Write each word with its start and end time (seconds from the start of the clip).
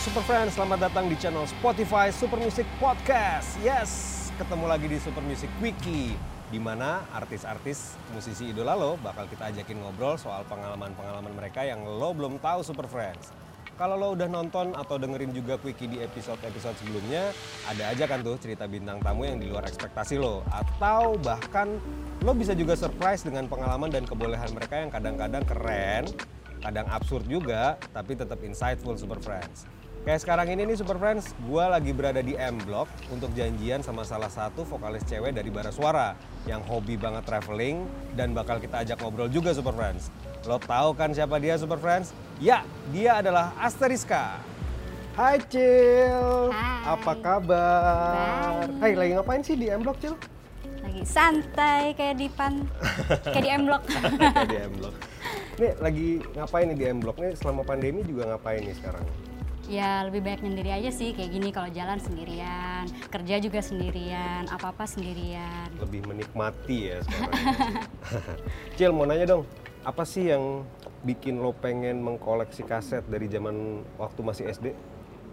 Super 0.00 0.24
Friends, 0.24 0.56
selamat 0.56 0.88
datang 0.88 1.04
di 1.04 1.20
channel 1.20 1.44
Spotify 1.44 2.08
Super 2.08 2.40
Music 2.40 2.64
Podcast. 2.80 3.60
Yes, 3.60 3.90
ketemu 4.40 4.64
lagi 4.64 4.88
di 4.88 4.96
Super 4.96 5.20
Music 5.20 5.52
Wiki, 5.60 6.16
di 6.48 6.56
mana 6.56 7.04
artis-artis 7.12 8.00
musisi 8.16 8.56
idola 8.56 8.72
lo 8.72 8.96
bakal 9.04 9.28
kita 9.28 9.52
ajakin 9.52 9.84
ngobrol 9.84 10.16
soal 10.16 10.48
pengalaman-pengalaman 10.48 11.36
mereka 11.36 11.68
yang 11.68 11.84
lo 11.84 12.08
belum 12.16 12.40
tahu 12.40 12.64
Super 12.64 12.88
Friends. 12.88 13.36
Kalau 13.76 14.00
lo 14.00 14.16
udah 14.16 14.32
nonton 14.32 14.72
atau 14.72 14.96
dengerin 14.96 15.36
juga 15.36 15.60
Quickie 15.60 15.92
di 15.92 16.00
episode-episode 16.00 16.80
sebelumnya, 16.80 17.28
ada 17.68 17.92
aja 17.92 18.08
kan 18.08 18.24
tuh 18.24 18.40
cerita 18.40 18.64
bintang 18.64 18.96
tamu 19.04 19.28
yang 19.28 19.36
di 19.36 19.52
luar 19.52 19.68
ekspektasi 19.68 20.16
lo. 20.16 20.40
Atau 20.48 21.20
bahkan 21.20 21.68
lo 22.24 22.32
bisa 22.32 22.56
juga 22.56 22.80
surprise 22.80 23.28
dengan 23.28 23.44
pengalaman 23.44 23.92
dan 23.92 24.08
kebolehan 24.08 24.56
mereka 24.56 24.80
yang 24.80 24.88
kadang-kadang 24.88 25.44
keren, 25.44 26.08
kadang 26.64 26.88
absurd 26.88 27.28
juga, 27.28 27.76
tapi 27.92 28.16
tetap 28.16 28.40
insightful 28.40 28.96
Super 28.96 29.20
Friends. 29.20 29.68
Kayak 30.02 30.18
sekarang 30.26 30.50
ini 30.50 30.66
nih 30.66 30.74
Super 30.82 30.98
Friends, 30.98 31.30
gue 31.46 31.62
lagi 31.62 31.94
berada 31.94 32.18
di 32.18 32.34
M 32.34 32.58
Block 32.66 32.90
untuk 33.14 33.30
janjian 33.38 33.86
sama 33.86 34.02
salah 34.02 34.26
satu 34.26 34.66
vokalis 34.66 35.06
cewek 35.06 35.30
dari 35.30 35.46
Bara 35.46 35.70
Suara 35.70 36.18
yang 36.42 36.58
hobi 36.66 36.98
banget 36.98 37.22
traveling 37.22 37.86
dan 38.18 38.34
bakal 38.34 38.58
kita 38.58 38.82
ajak 38.82 38.98
ngobrol 38.98 39.30
juga 39.30 39.54
Super 39.54 39.70
Friends. 39.70 40.10
Lo 40.42 40.58
tahu 40.58 40.98
kan 40.98 41.14
siapa 41.14 41.38
dia 41.38 41.54
Super 41.54 41.78
Friends? 41.78 42.10
Ya, 42.42 42.66
dia 42.90 43.22
adalah 43.22 43.54
Asteriska. 43.62 44.42
Hai 45.14 45.38
Cil, 45.46 46.50
Hai. 46.50 46.98
apa 46.98 47.12
kabar? 47.22 48.66
Baik. 48.82 48.82
Hai, 48.82 48.92
lagi 48.98 49.12
ngapain 49.14 49.42
sih 49.46 49.54
di 49.54 49.70
M 49.70 49.86
Block 49.86 50.02
Cil? 50.02 50.18
lagi 50.82 51.06
santai 51.06 51.94
kayak 51.94 52.18
di 52.18 52.26
pan 52.26 52.66
kayak 53.32 53.44
di 53.46 53.50
M 53.54 53.70
Block 53.70 53.86
Kayak 53.86 54.50
di 54.50 54.58
M 54.66 54.72
Block. 54.82 54.94
Nih 55.62 55.72
lagi 55.78 56.08
ngapain 56.34 56.66
nih 56.74 56.76
di 56.76 56.84
M 56.90 56.98
Block 56.98 57.22
nih 57.22 57.38
selama 57.38 57.62
pandemi 57.62 58.02
juga 58.02 58.34
ngapain 58.34 58.66
nih 58.66 58.74
sekarang? 58.74 59.06
Ya 59.72 60.04
lebih 60.04 60.20
baik 60.20 60.44
nyendiri 60.44 60.68
aja 60.68 60.92
sih 60.92 61.16
kayak 61.16 61.32
gini 61.32 61.48
kalau 61.48 61.72
jalan 61.72 61.96
sendirian 61.96 62.84
kerja 63.08 63.40
juga 63.40 63.64
sendirian 63.64 64.44
apa 64.52 64.68
apa 64.68 64.84
sendirian 64.84 65.72
lebih 65.80 66.04
menikmati 66.04 66.92
ya 66.92 67.00
sekarang. 67.00 67.32
Cil 68.76 68.92
mau 68.92 69.08
nanya 69.08 69.24
dong, 69.24 69.48
apa 69.80 70.04
sih 70.04 70.28
yang 70.28 70.68
bikin 71.02 71.40
lo 71.40 71.56
pengen 71.56 72.04
mengkoleksi 72.04 72.62
kaset 72.68 73.02
dari 73.08 73.26
zaman 73.32 73.80
waktu 73.96 74.20
masih 74.20 74.44
SD? 74.52 74.76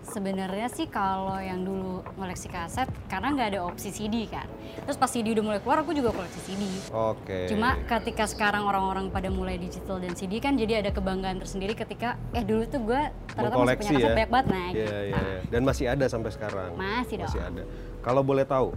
Sebenarnya 0.10 0.68
sih 0.68 0.86
kalau 0.86 1.38
yang 1.38 1.62
dulu 1.62 2.02
koleksi 2.12 2.46
kaset 2.46 2.90
karena 3.06 3.30
nggak 3.30 3.48
ada 3.48 3.60
opsi 3.64 3.90
CD 3.90 4.26
kan 4.26 4.50
terus 4.80 4.96
pas 4.96 5.08
CD 5.08 5.32
udah 5.32 5.44
mulai 5.44 5.60
keluar 5.60 5.80
aku 5.80 5.92
juga 5.92 6.10
koleksi 6.10 6.40
CD 6.44 6.64
Oke. 6.90 7.46
Cuma 7.48 7.78
ketika 7.80 8.26
sekarang 8.26 8.64
orang-orang 8.64 9.08
pada 9.08 9.30
mulai 9.30 9.56
digital 9.56 9.98
dan 9.98 10.14
CD 10.14 10.38
kan 10.38 10.54
jadi 10.54 10.82
ada 10.82 10.90
kebanggaan 10.90 11.38
tersendiri 11.38 11.74
ketika 11.74 12.18
eh 12.32 12.42
dulu 12.42 12.66
tuh 12.66 12.82
gue 12.82 13.02
ternyata 13.30 13.38
masih 13.38 13.54
mengkoleksi 13.56 13.86
punya 13.86 13.94
kaset 13.96 14.04
ya. 14.04 14.16
banyak 14.16 14.30
banget 14.30 14.48
nah 14.48 14.58
Iya, 14.60 14.74
gitu. 14.74 14.90
iya, 14.90 15.14
Ah, 15.14 15.24
iya. 15.24 15.40
Dan 15.48 15.62
masih 15.64 15.86
ada 15.88 16.06
sampai 16.06 16.32
sekarang. 16.32 16.70
Masih 16.74 17.16
dong. 17.16 17.28
Masih 17.28 17.42
ada. 17.42 17.64
Kalau 18.00 18.22
boleh 18.22 18.44
tahu, 18.44 18.68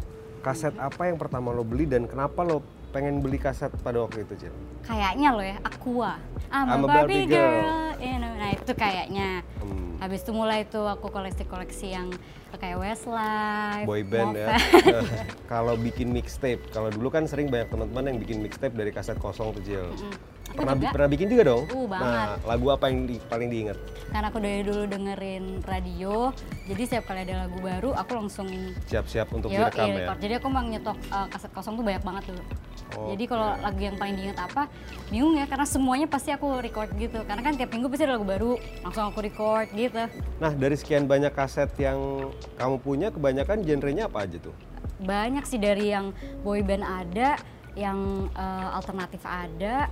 kaset 0.41 0.75
apa 0.77 1.03
yang 1.05 1.17
pertama 1.17 1.49
lo 1.51 1.63
beli 1.63 1.85
dan 1.85 2.05
kenapa 2.05 2.43
lo 2.43 2.61
pengen 2.91 3.19
beli 3.19 3.37
kaset 3.37 3.73
pada 3.79 4.01
waktu 4.01 4.23
itu, 4.23 4.35
Cil? 4.39 4.55
Kayaknya 4.83 5.29
lo 5.31 5.43
ya 5.43 5.57
Aqua. 5.63 6.21
I'm, 6.49 6.67
I'm 6.69 6.83
a 6.83 6.87
Barbie, 6.87 7.25
girl. 7.25 7.97
you 7.97 8.17
know. 8.17 8.33
Nah 8.33 8.51
itu 8.51 8.73
kayaknya. 8.75 9.41
Hmm, 9.59 9.82
Habis 10.03 10.27
itu 10.27 10.35
mulai 10.35 10.67
tuh 10.67 10.91
aku 10.91 11.15
koleksi-koleksi 11.15 11.95
yang 11.95 12.11
kayak 12.59 12.75
Westlife, 12.75 13.87
boy 13.87 14.03
band 14.03 14.35
ya. 14.35 14.59
Kalau 15.53 15.79
bikin 15.79 16.11
mixtape, 16.11 16.59
kalau 16.75 16.91
dulu 16.91 17.09
kan 17.09 17.25
sering 17.31 17.47
banyak 17.49 17.71
teman-teman 17.71 18.11
yang 18.11 18.19
bikin 18.19 18.43
mixtape 18.43 18.75
dari 18.75 18.91
kaset 18.91 19.15
kosong 19.17 19.55
tuh, 19.55 19.63
Cil. 19.63 19.95
Aku 20.53 20.59
Pernah, 20.59 20.75
juga. 20.77 20.93
pernah 20.93 21.09
bikin 21.09 21.27
juga 21.33 21.43
dong? 21.49 21.65
Uh, 21.71 21.87
banget. 21.89 22.13
Nah, 22.13 22.29
lagu 22.45 22.67
apa 22.69 22.85
yang 22.93 23.09
di- 23.09 23.23
paling 23.25 23.49
diingat? 23.49 23.79
Karena 24.13 24.27
aku 24.29 24.39
dari 24.43 24.61
dulu 24.61 24.83
dengerin 24.85 25.45
radio, 25.65 26.29
jadi 26.69 26.83
setiap 26.85 27.05
kali 27.09 27.25
ada 27.25 27.49
lagu 27.49 27.57
baru 27.63 27.97
aku 27.97 28.13
langsung 28.21 28.51
Siap-siap 28.91 29.33
untuk 29.33 29.49
Yo, 29.49 29.65
direkam 29.65 29.87
iya, 29.89 30.13
ya? 30.13 30.15
Jadi 30.21 30.33
aku 30.37 30.47
emang 30.53 30.67
nyetok 30.69 30.99
uh, 31.09 31.25
kaset 31.33 31.49
kosong 31.57 31.81
tuh 31.81 31.85
banyak 31.87 32.05
banget 32.05 32.25
dulu. 32.35 32.43
Jadi 32.93 33.25
Oke. 33.25 33.33
kalau 33.33 33.57
lagu 33.57 33.81
yang 33.81 33.97
paling 33.97 34.15
diingat 34.21 34.39
apa, 34.43 34.69
bingung 35.09 35.35
ya 35.35 35.49
karena 35.49 35.65
semuanya 35.65 36.07
pasti 36.07 36.29
aku 36.29 36.61
record 36.61 36.93
gitu. 36.97 37.25
Karena 37.25 37.41
kan 37.41 37.57
tiap 37.57 37.71
minggu 37.73 37.89
pasti 37.89 38.05
ada 38.05 38.21
lagu 38.21 38.29
baru, 38.29 38.53
langsung 38.85 39.09
aku 39.09 39.25
record 39.25 39.69
gitu. 39.73 40.03
Nah, 40.37 40.53
dari 40.53 40.77
sekian 40.77 41.09
banyak 41.09 41.33
kaset 41.33 41.73
yang 41.81 42.29
kamu 42.61 42.77
punya, 42.79 43.09
kebanyakan 43.09 43.65
genrenya 43.65 44.13
apa 44.13 44.29
aja 44.29 44.37
tuh? 44.37 44.53
Banyak 45.01 45.49
sih 45.49 45.57
dari 45.57 45.89
yang 45.91 46.13
boy 46.45 46.61
band 46.61 46.85
ada, 46.85 47.41
yang 47.73 48.29
uh, 48.37 48.77
alternatif 48.77 49.25
ada, 49.25 49.89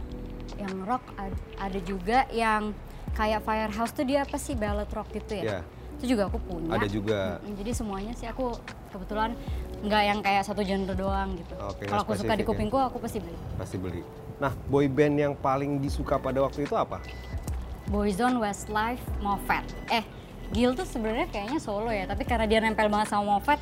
yang 0.60 0.74
rock 0.84 1.02
ad- 1.16 1.40
ada 1.56 1.78
juga, 1.80 2.28
yang 2.28 2.76
kayak 3.16 3.42
Firehouse 3.42 3.96
tuh 3.96 4.04
dia 4.04 4.22
apa 4.28 4.36
sih 4.36 4.54
ballad 4.54 4.86
rock 4.92 5.08
gitu 5.10 5.40
Ya. 5.40 5.42
ya? 5.42 5.60
Itu 5.98 6.16
juga 6.16 6.28
aku 6.28 6.38
punya. 6.40 6.76
Ada 6.76 6.88
juga. 6.88 7.20
Jadi 7.44 7.72
semuanya 7.76 8.12
sih 8.16 8.24
aku 8.24 8.56
kebetulan 8.88 9.36
nggak 9.80 10.02
yang 10.04 10.18
kayak 10.20 10.42
satu 10.44 10.60
genre 10.60 10.92
doang 10.92 11.36
gitu. 11.40 11.54
Oke, 11.56 11.88
Kalau 11.88 12.04
aku 12.04 12.12
suka 12.16 12.36
di 12.36 12.44
kupingku 12.44 12.76
aku 12.76 13.00
pasti 13.00 13.18
beli. 13.20 13.36
Pasti 13.56 13.76
beli. 13.80 14.02
Nah, 14.40 14.52
boy 14.68 14.88
band 14.88 15.16
yang 15.16 15.34
paling 15.36 15.80
disuka 15.80 16.16
pada 16.20 16.40
waktu 16.44 16.64
itu 16.64 16.76
apa? 16.76 17.00
Boyzone, 17.88 18.38
Westlife, 18.38 19.02
Moffat. 19.18 19.66
Eh, 19.90 20.04
Gil 20.50 20.74
tuh 20.74 20.86
sebenarnya 20.86 21.26
kayaknya 21.30 21.60
solo 21.62 21.90
ya, 21.90 22.06
tapi 22.06 22.26
karena 22.26 22.46
dia 22.46 22.58
nempel 22.58 22.90
banget 22.90 23.10
sama 23.10 23.38
Moffat, 23.38 23.58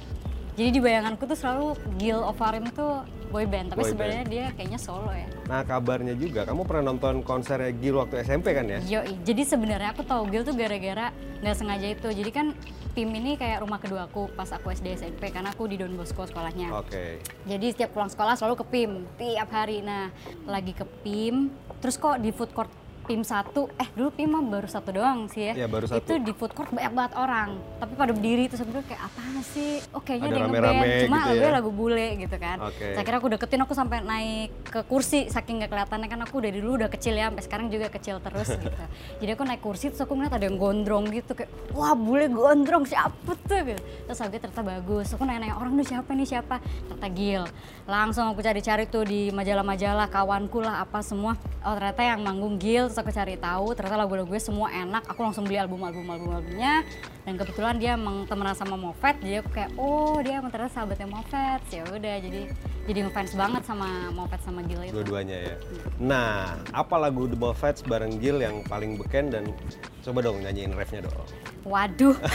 jadi 0.58 0.74
di 0.74 0.80
bayanganku 0.82 1.22
tuh 1.22 1.38
selalu 1.38 1.66
Gil 2.02 2.18
Ovarim 2.18 2.66
tuh 2.74 3.06
boy 3.28 3.46
band, 3.46 3.70
tapi 3.70 3.86
sebenarnya 3.86 4.24
dia 4.26 4.44
kayaknya 4.56 4.80
solo 4.80 5.12
ya. 5.14 5.28
Nah, 5.46 5.62
kabarnya 5.62 6.18
juga 6.18 6.42
kamu 6.48 6.66
pernah 6.66 6.90
nonton 6.90 7.22
konsernya 7.22 7.70
Gil 7.76 7.94
waktu 8.00 8.26
SMP 8.26 8.56
kan 8.58 8.66
ya? 8.66 8.80
Yoi, 8.82 9.14
jadi 9.22 9.42
sebenarnya 9.46 9.94
aku 9.94 10.02
tahu 10.02 10.26
Gil 10.32 10.42
tuh 10.42 10.56
gara-gara 10.56 11.14
nggak 11.44 11.56
sengaja 11.56 11.86
itu. 11.94 12.08
Jadi 12.10 12.30
kan 12.34 12.46
tim 12.94 13.08
ini 13.12 13.36
kayak 13.36 13.64
rumah 13.64 13.78
kedua 13.80 14.08
aku 14.08 14.32
pas 14.32 14.48
aku 14.50 14.72
SD 14.72 14.98
SMP 14.98 15.30
karena 15.30 15.52
aku 15.52 15.68
di 15.68 15.76
Don 15.76 15.92
Bosco 15.94 16.24
sekolahnya. 16.24 16.72
Oke. 16.74 17.22
Jadi 17.44 17.66
setiap 17.72 17.92
pulang 17.96 18.10
sekolah 18.10 18.34
selalu 18.36 18.60
ke 18.60 18.64
PIM 18.68 18.92
tiap 19.20 19.48
hari. 19.52 19.84
Nah, 19.84 20.12
lagi 20.48 20.72
ke 20.72 20.84
PIM, 21.04 21.52
terus 21.78 22.00
kok 22.00 22.18
di 22.18 22.30
food 22.32 22.50
court 22.56 22.70
PIM 23.08 23.24
satu, 23.24 23.72
eh 23.80 23.88
dulu 23.96 24.12
PIM 24.12 24.28
mah 24.28 24.44
baru 24.44 24.68
satu 24.68 24.92
doang 24.92 25.32
sih 25.32 25.48
ya. 25.48 25.64
Iya, 25.64 25.66
baru 25.72 25.88
satu. 25.88 26.04
Itu 26.04 26.14
di 26.20 26.32
food 26.36 26.52
court 26.52 26.68
banyak 26.68 26.92
banget 26.92 27.12
orang, 27.16 27.56
tapi 27.80 27.92
pada 27.96 28.12
berdiri 28.12 28.44
aku 28.52 28.68
bilang 28.68 28.84
kayak 28.84 29.02
apa 29.08 29.20
sih? 29.48 29.80
Oh 29.96 30.04
ada 30.04 30.12
yang 30.12 30.52
rame-rame 30.52 30.76
ngeband, 30.76 31.02
cuma 31.08 31.16
gitu 31.16 31.28
lagunya 31.32 31.48
ya. 31.48 31.56
lagu 31.56 31.70
bule 31.72 32.06
gitu 32.20 32.36
kan. 32.36 32.56
Oke. 32.68 32.86
Saya 32.92 33.04
kira 33.08 33.16
aku 33.16 33.28
deketin 33.32 33.60
aku 33.64 33.72
sampai 33.72 34.04
naik 34.04 34.50
ke 34.68 34.80
kursi 34.84 35.32
saking 35.32 35.64
gak 35.64 35.72
kelihatannya 35.72 36.08
kan 36.12 36.20
aku 36.20 36.36
dari 36.44 36.60
dulu 36.60 36.84
udah 36.84 36.90
kecil 36.92 37.16
ya, 37.16 37.32
sampai 37.32 37.44
sekarang 37.48 37.66
juga 37.72 37.86
kecil 37.88 38.20
terus 38.20 38.48
gitu. 38.62 38.84
Jadi 39.24 39.30
aku 39.32 39.42
naik 39.48 39.62
kursi 39.64 39.88
terus 39.88 40.04
aku 40.04 40.12
ngeliat 40.12 40.36
ada 40.36 40.44
yang 40.44 40.60
gondrong 40.60 41.08
gitu 41.08 41.32
kayak 41.32 41.48
wah 41.72 41.96
bule 41.96 42.28
gondrong 42.28 42.84
siapa 42.84 43.32
tuh 43.48 43.60
gitu. 43.64 43.80
Terus 44.04 44.18
aku 44.20 44.36
ternyata 44.36 44.60
bagus. 44.60 45.08
Aku 45.16 45.24
nanya-nanya 45.24 45.56
orang 45.56 45.72
tuh 45.80 45.86
siapa 45.88 46.10
nih 46.12 46.28
siapa? 46.28 46.60
Ternyata 46.60 47.08
Gil. 47.16 47.42
Langsung 47.88 48.28
aku 48.28 48.44
cari-cari 48.44 48.84
tuh 48.84 49.08
di 49.08 49.32
majalah-majalah 49.32 50.12
kawanku 50.12 50.60
lah 50.60 50.84
apa 50.84 51.00
semua. 51.00 51.40
Oh 51.64 51.72
ternyata 51.72 52.04
yang 52.04 52.20
manggung 52.20 52.60
Gil 52.60 52.90
terus 52.98 53.14
aku 53.14 53.14
cari 53.14 53.38
tahu 53.38 53.66
ternyata 53.78 53.94
lagu-lagunya 54.02 54.42
semua 54.42 54.74
enak. 54.74 55.06
Aku 55.06 55.22
langsung 55.22 55.46
beli 55.46 55.54
album-album 55.54 56.02
album-albumnya 56.02 56.82
dan 57.22 57.38
kebetulan 57.38 57.78
dia 57.78 57.94
emang 57.94 58.26
temenan 58.26 58.58
sama 58.58 58.74
Moffat 58.74 59.22
jadi 59.22 59.38
aku 59.38 59.54
kayak 59.54 59.70
oh 59.78 60.18
dia 60.18 60.42
emang 60.42 60.50
ternyata 60.50 60.74
sahabatnya 60.74 61.06
Moffat. 61.06 61.62
Ya 61.70 61.86
udah 61.86 62.14
jadi 62.18 62.50
jadi 62.90 62.98
ngefans 63.06 63.38
banget 63.38 63.62
sama 63.62 64.10
Moffat 64.10 64.42
sama 64.42 64.66
Gil 64.66 64.82
itu. 64.82 64.98
Dua-duanya 64.98 65.38
ya. 65.38 65.54
Nah, 66.02 66.58
apa 66.74 66.98
lagu 66.98 67.30
The 67.30 67.38
Moffats 67.38 67.86
bareng 67.86 68.18
Gil 68.18 68.42
yang 68.42 68.66
paling 68.66 68.98
beken 68.98 69.30
dan 69.30 69.54
coba 70.02 70.18
dong 70.18 70.42
nyanyiin 70.42 70.74
refnya 70.74 71.06
dong. 71.06 71.14
Waduh. 71.62 72.18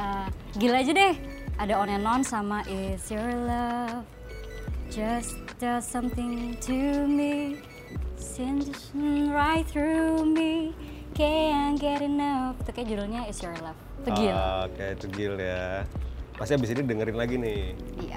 Eh, 0.00 0.28
gila 0.56 0.80
aja 0.80 0.96
deh. 0.96 1.12
Ada 1.60 1.76
on 1.76 1.92
and 1.92 2.08
on 2.08 2.24
sama 2.24 2.64
Is 2.64 3.12
Your 3.12 3.36
Love 3.44 4.08
Just 4.88 5.36
does 5.60 5.84
something 5.84 6.56
to 6.64 7.04
me 7.04 7.60
Since 8.16 8.92
right 9.32 9.64
through 9.66 10.24
me 10.24 10.72
Can't 11.14 11.76
get 11.76 12.00
enough 12.00 12.56
Itu 12.62 12.70
kayak 12.72 12.88
judulnya 12.88 13.26
Is 13.26 13.40
Your 13.40 13.56
Love 13.60 13.78
Itu 14.04 14.10
gila 14.14 14.70
Oke, 14.70 14.86
itu 14.96 15.06
Gil 15.12 15.34
ya. 15.36 15.84
Pasti 16.40 16.56
abis 16.56 16.72
ini 16.72 16.80
dengerin 16.88 17.20
lagi 17.20 17.36
nih. 17.36 17.76
Iya 18.00 18.16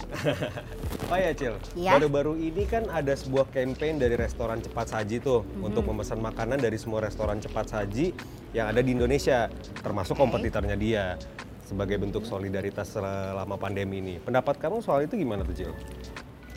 Oh 1.11 1.19
ya 1.19 1.35
Cil, 1.35 1.59
Iya. 1.75 1.99
baru-baru 1.99 2.39
ini 2.39 2.63
kan 2.63 2.87
ada 2.87 3.11
sebuah 3.11 3.51
campaign 3.51 3.99
dari 3.99 4.15
restoran 4.15 4.63
cepat 4.63 4.95
saji 4.95 5.19
tuh 5.19 5.43
Mhm. 5.43 5.67
untuk 5.67 5.83
memesan 5.91 6.23
makanan 6.23 6.55
dari 6.55 6.79
semua 6.79 7.03
restoran 7.03 7.43
cepat 7.43 7.67
saji 7.67 8.15
yang 8.55 8.71
ada 8.71 8.79
di 8.79 8.95
Indonesia, 8.95 9.51
termasuk 9.83 10.15
Oke. 10.15 10.23
kompetitornya 10.23 10.79
dia 10.79 11.19
sebagai 11.67 11.99
bentuk 11.99 12.23
solidaritas 12.23 12.95
selama 12.95 13.59
pandemi 13.59 13.99
ini. 13.99 14.15
Pendapat 14.23 14.55
kamu 14.55 14.79
soal 14.79 15.03
itu 15.03 15.19
gimana 15.19 15.43
tuh 15.43 15.59
Cil? 15.59 15.71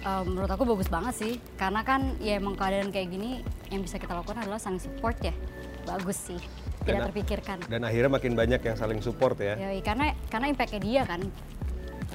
Eh, 0.07 0.23
menurut 0.23 0.47
aku 0.47 0.63
bagus 0.63 0.87
banget 0.87 1.15
sih. 1.19 1.33
Karena 1.59 1.83
kan 1.83 2.15
ya 2.23 2.39
emang 2.39 2.55
keadaan 2.55 2.95
kayak 2.95 3.11
gini 3.11 3.43
yang 3.75 3.83
bisa 3.83 3.99
kita 3.99 4.15
lakukan 4.15 4.39
adalah 4.39 4.63
saling 4.63 4.79
support 4.79 5.19
ya. 5.19 5.35
Bagus 5.83 6.31
sih. 6.31 6.39
Tidak 6.87 6.95
Dan- 6.95 7.07
terpikirkan. 7.11 7.59
Dan 7.67 7.83
akhirnya 7.83 8.11
makin 8.15 8.39
banyak 8.39 8.63
yang 8.63 8.77
saling 8.79 9.03
support 9.03 9.35
ya. 9.43 9.59
Yoi, 9.59 9.83
karena 9.83 10.15
karena 10.31 10.47
impactnya 10.47 10.79
dia 10.79 11.03
kan. 11.03 11.21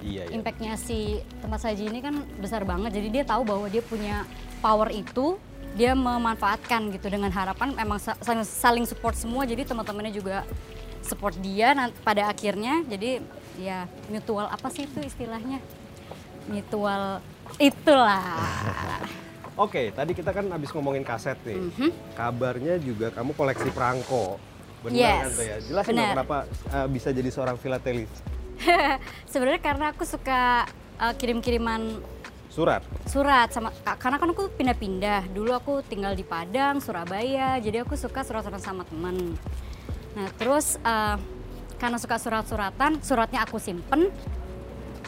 Iya, 0.01 0.23
iya. 0.25 0.33
impactnya 0.33 0.79
si 0.79 1.19
tempat 1.43 1.61
saji 1.61 1.91
ini 1.91 1.99
kan 1.99 2.23
besar 2.39 2.63
banget. 2.63 2.95
Jadi 2.95 3.07
dia 3.11 3.23
tahu 3.27 3.43
bahwa 3.43 3.67
dia 3.67 3.83
punya 3.83 4.23
power 4.63 4.87
itu 4.89 5.35
dia 5.75 5.91
memanfaatkan 5.91 6.95
gitu 6.95 7.11
dengan 7.11 7.29
harapan 7.29 7.75
emang 7.75 7.99
sa- 7.99 8.17
saling, 8.47 8.87
support 8.87 9.19
semua. 9.19 9.43
Jadi 9.43 9.67
teman-temannya 9.67 10.15
juga 10.15 10.47
support 11.03 11.35
dia 11.43 11.75
pada 12.07 12.31
akhirnya. 12.31 12.87
Jadi 12.87 13.19
ya 13.59 13.83
mutual 14.07 14.47
apa 14.47 14.71
sih 14.71 14.87
itu 14.87 15.03
istilahnya? 15.03 15.59
Mutual 16.47 17.19
itulah 17.57 18.23
Oke, 19.53 19.91
tadi 19.91 20.11
kita 20.11 20.31
kan 20.31 20.47
habis 20.47 20.71
ngomongin 20.71 21.03
kaset 21.03 21.37
nih. 21.43 21.59
Mhm. 21.59 21.89
Kabarnya 22.15 22.79
juga 22.79 23.11
kamu 23.11 23.35
koleksi 23.35 23.69
perangko. 23.69 24.39
Benar 24.81 24.95
Yes, 24.95 25.21
kan 25.21 25.29
tuh 25.29 25.45
ya? 25.45 25.57
Jelasin 25.61 25.91
dong 25.91 25.97
benar. 25.99 26.13
kenapa 26.15 26.37
uh, 26.71 26.87
bisa 26.87 27.09
jadi 27.11 27.29
seorang 27.29 27.55
filatelis. 27.55 28.09
sebenarnya 29.31 29.61
karena 29.61 29.85
aku 29.91 30.01
suka 30.01 30.65
uh, 30.97 31.13
kirim-kiriman 31.13 32.01
Surat. 32.47 32.83
surat 33.05 33.47
sama 33.47 33.71
ka- 33.71 33.95
karena 33.95 34.17
kan 34.17 34.27
aku 34.27 34.51
pindah-pindah 34.51 35.29
dulu 35.29 35.51
aku 35.51 35.73
tinggal 35.81 36.11
di 36.11 36.21
Padang 36.21 36.77
Surabaya 36.77 37.55
jadi 37.57 37.81
aku 37.81 37.95
suka 37.95 38.21
surat-suratan 38.21 38.59
sama 38.59 38.83
temen 38.83 39.39
nah 40.11 40.27
terus 40.35 40.75
eh, 40.75 41.15
karena 41.77 41.95
suka 41.95 42.19
surat-suratan 42.19 42.99
suratnya 42.99 43.39
aku 43.41 43.55
simpen 43.55 44.11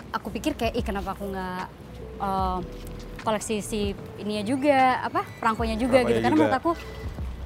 aku 0.10 0.32
pikir 0.32 0.56
kayak 0.56 0.72
ih 0.74 0.86
kenapa 0.86 1.12
aku 1.12 1.28
nggak 1.28 1.68
eh, 2.20 2.60
koleksi 3.24 3.56
si 3.64 3.82
ininya 4.20 4.44
juga 4.44 5.00
apa 5.00 5.24
perangkonya 5.40 5.80
juga 5.80 6.04
Perangkonya 6.04 6.12
gitu 6.12 6.20
karena 6.20 6.36
juga. 6.36 6.44
menurut 6.44 6.60
aku 6.60 6.72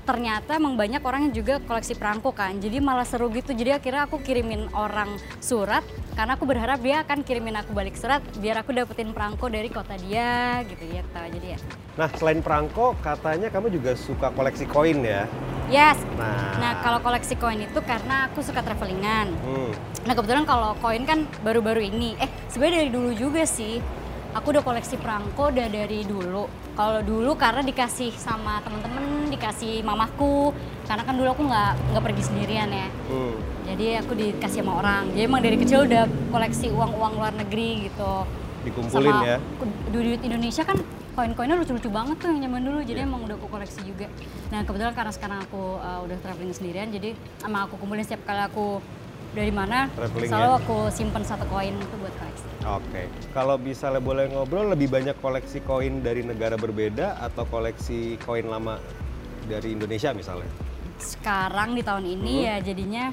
ternyata 0.08 0.56
emang 0.56 0.80
banyak 0.80 1.04
orang 1.04 1.28
yang 1.28 1.36
juga 1.36 1.60
koleksi 1.68 1.92
perangko 2.00 2.32
kan 2.32 2.56
jadi 2.64 2.80
malah 2.80 3.04
seru 3.04 3.28
gitu 3.28 3.52
jadi 3.52 3.76
akhirnya 3.76 4.08
aku 4.08 4.24
kirimin 4.24 4.72
orang 4.72 5.20
surat 5.44 5.84
karena 6.16 6.40
aku 6.40 6.48
berharap 6.48 6.80
dia 6.80 7.04
akan 7.04 7.28
kirimin 7.28 7.60
aku 7.60 7.76
balik 7.76 8.00
surat 8.00 8.24
biar 8.40 8.64
aku 8.64 8.72
dapetin 8.72 9.12
perangko 9.12 9.52
dari 9.52 9.68
kota 9.68 10.00
dia 10.00 10.64
gitu 10.64 10.80
gitu 10.88 11.12
jadi 11.12 11.60
ya 11.60 11.62
Nah, 11.98 12.06
selain 12.14 12.46
perangko, 12.46 12.94
katanya 13.02 13.50
kamu 13.50 13.74
juga 13.74 13.98
suka 13.98 14.30
koleksi 14.30 14.70
koin 14.70 15.02
ya? 15.02 15.26
yes 15.68 15.98
Nah. 16.16 16.56
nah 16.62 16.72
kalau 16.86 17.02
koleksi 17.02 17.34
koin 17.36 17.58
itu 17.60 17.80
karena 17.84 18.30
aku 18.30 18.46
suka 18.46 18.62
travelingan 18.64 19.34
Hmm. 19.44 19.74
Nah 20.06 20.14
kebetulan 20.16 20.48
kalau 20.48 20.72
koin 20.80 21.04
kan 21.04 21.28
baru-baru 21.44 21.84
ini, 21.84 22.16
eh 22.16 22.30
sebenarnya 22.48 22.88
dari 22.88 22.92
dulu 22.96 23.12
juga 23.12 23.44
sih. 23.44 23.84
Aku 24.36 24.52
udah 24.52 24.64
koleksi 24.64 25.00
perangko 25.00 25.54
udah 25.54 25.68
dari 25.72 26.04
dulu. 26.04 26.50
Kalau 26.76 27.00
dulu 27.02 27.34
karena 27.40 27.64
dikasih 27.64 28.14
sama 28.16 28.60
temen-temen, 28.62 29.32
dikasih 29.32 29.82
mamaku. 29.82 30.52
Karena 30.88 31.04
kan 31.04 31.16
dulu 31.16 31.30
aku 31.32 31.44
nggak 31.48 31.72
nggak 31.94 32.04
pergi 32.04 32.24
sendirian 32.24 32.70
ya. 32.72 32.88
Hmm. 33.12 33.36
Jadi 33.68 33.86
aku 34.00 34.12
dikasih 34.16 34.62
sama 34.64 34.74
orang. 34.80 35.04
Jadi 35.12 35.24
emang 35.28 35.42
dari 35.44 35.58
kecil 35.60 35.88
udah 35.88 36.04
koleksi 36.32 36.68
uang-uang 36.72 37.14
luar 37.20 37.34
negeri 37.36 37.92
gitu. 37.92 38.14
Dikumpulin 38.64 39.12
sama 39.12 39.28
ya? 39.28 39.38
duit 39.92 40.22
Indonesia 40.24 40.64
kan 40.68 40.78
koin-koinnya 41.18 41.58
lucu-lucu 41.58 41.90
banget 41.90 42.22
tuh 42.22 42.30
yang 42.30 42.46
zaman 42.46 42.62
dulu. 42.62 42.80
Jadi 42.86 43.00
Iya. 43.02 43.10
emang 43.10 43.22
udah 43.26 43.36
aku 43.42 43.48
koleksi 43.50 43.82
juga. 43.84 44.06
Nah 44.54 44.62
kebetulan 44.64 44.94
karena 44.94 45.12
sekarang 45.12 45.40
aku 45.44 45.82
uh, 45.82 46.00
udah 46.06 46.18
traveling 46.22 46.54
sendirian, 46.54 46.88
jadi 46.94 47.18
emang 47.42 47.68
aku 47.68 47.82
kumpulin 47.82 48.06
setiap 48.06 48.22
kali 48.30 48.46
aku 48.46 48.80
dari 49.36 49.52
mana, 49.52 49.92
selalu 49.96 50.52
ya? 50.56 50.60
aku 50.64 50.78
simpen 50.92 51.24
satu 51.24 51.46
koin 51.52 51.76
itu 51.76 51.96
buat 52.00 52.14
koleksi. 52.16 52.48
Oke. 52.68 53.02
Kalau 53.32 53.56
misalnya 53.60 54.02
boleh 54.02 54.26
ngobrol, 54.32 54.72
lebih 54.72 54.92
banyak 54.92 55.16
koleksi 55.20 55.64
koin 55.64 56.04
dari 56.04 56.24
negara 56.24 56.56
berbeda 56.60 57.20
atau 57.22 57.44
koleksi 57.48 58.20
koin 58.24 58.48
lama 58.48 58.80
dari 59.48 59.76
Indonesia 59.76 60.12
misalnya? 60.12 60.50
Sekarang 60.98 61.78
di 61.78 61.86
tahun 61.86 62.06
ini 62.08 62.34
Hmm. 62.42 62.48
ya 62.50 62.56
jadinya 62.60 63.04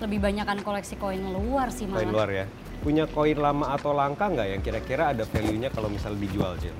lebih 0.00 0.18
banyakan 0.22 0.62
koleksi 0.62 0.94
koin 0.96 1.20
luar 1.20 1.68
sih 1.74 1.84
malah. 1.88 2.02
Koin 2.02 2.12
luar 2.12 2.28
ya? 2.30 2.46
Punya 2.84 3.04
koin 3.08 3.38
lama 3.40 3.72
atau 3.74 3.96
langka 3.96 4.28
nggak 4.28 4.48
yang 4.48 4.60
kira-kira 4.60 5.16
ada 5.16 5.24
value-nya 5.24 5.72
kalau 5.72 5.88
misalnya 5.88 6.20
dijual, 6.20 6.52
Cil? 6.60 6.76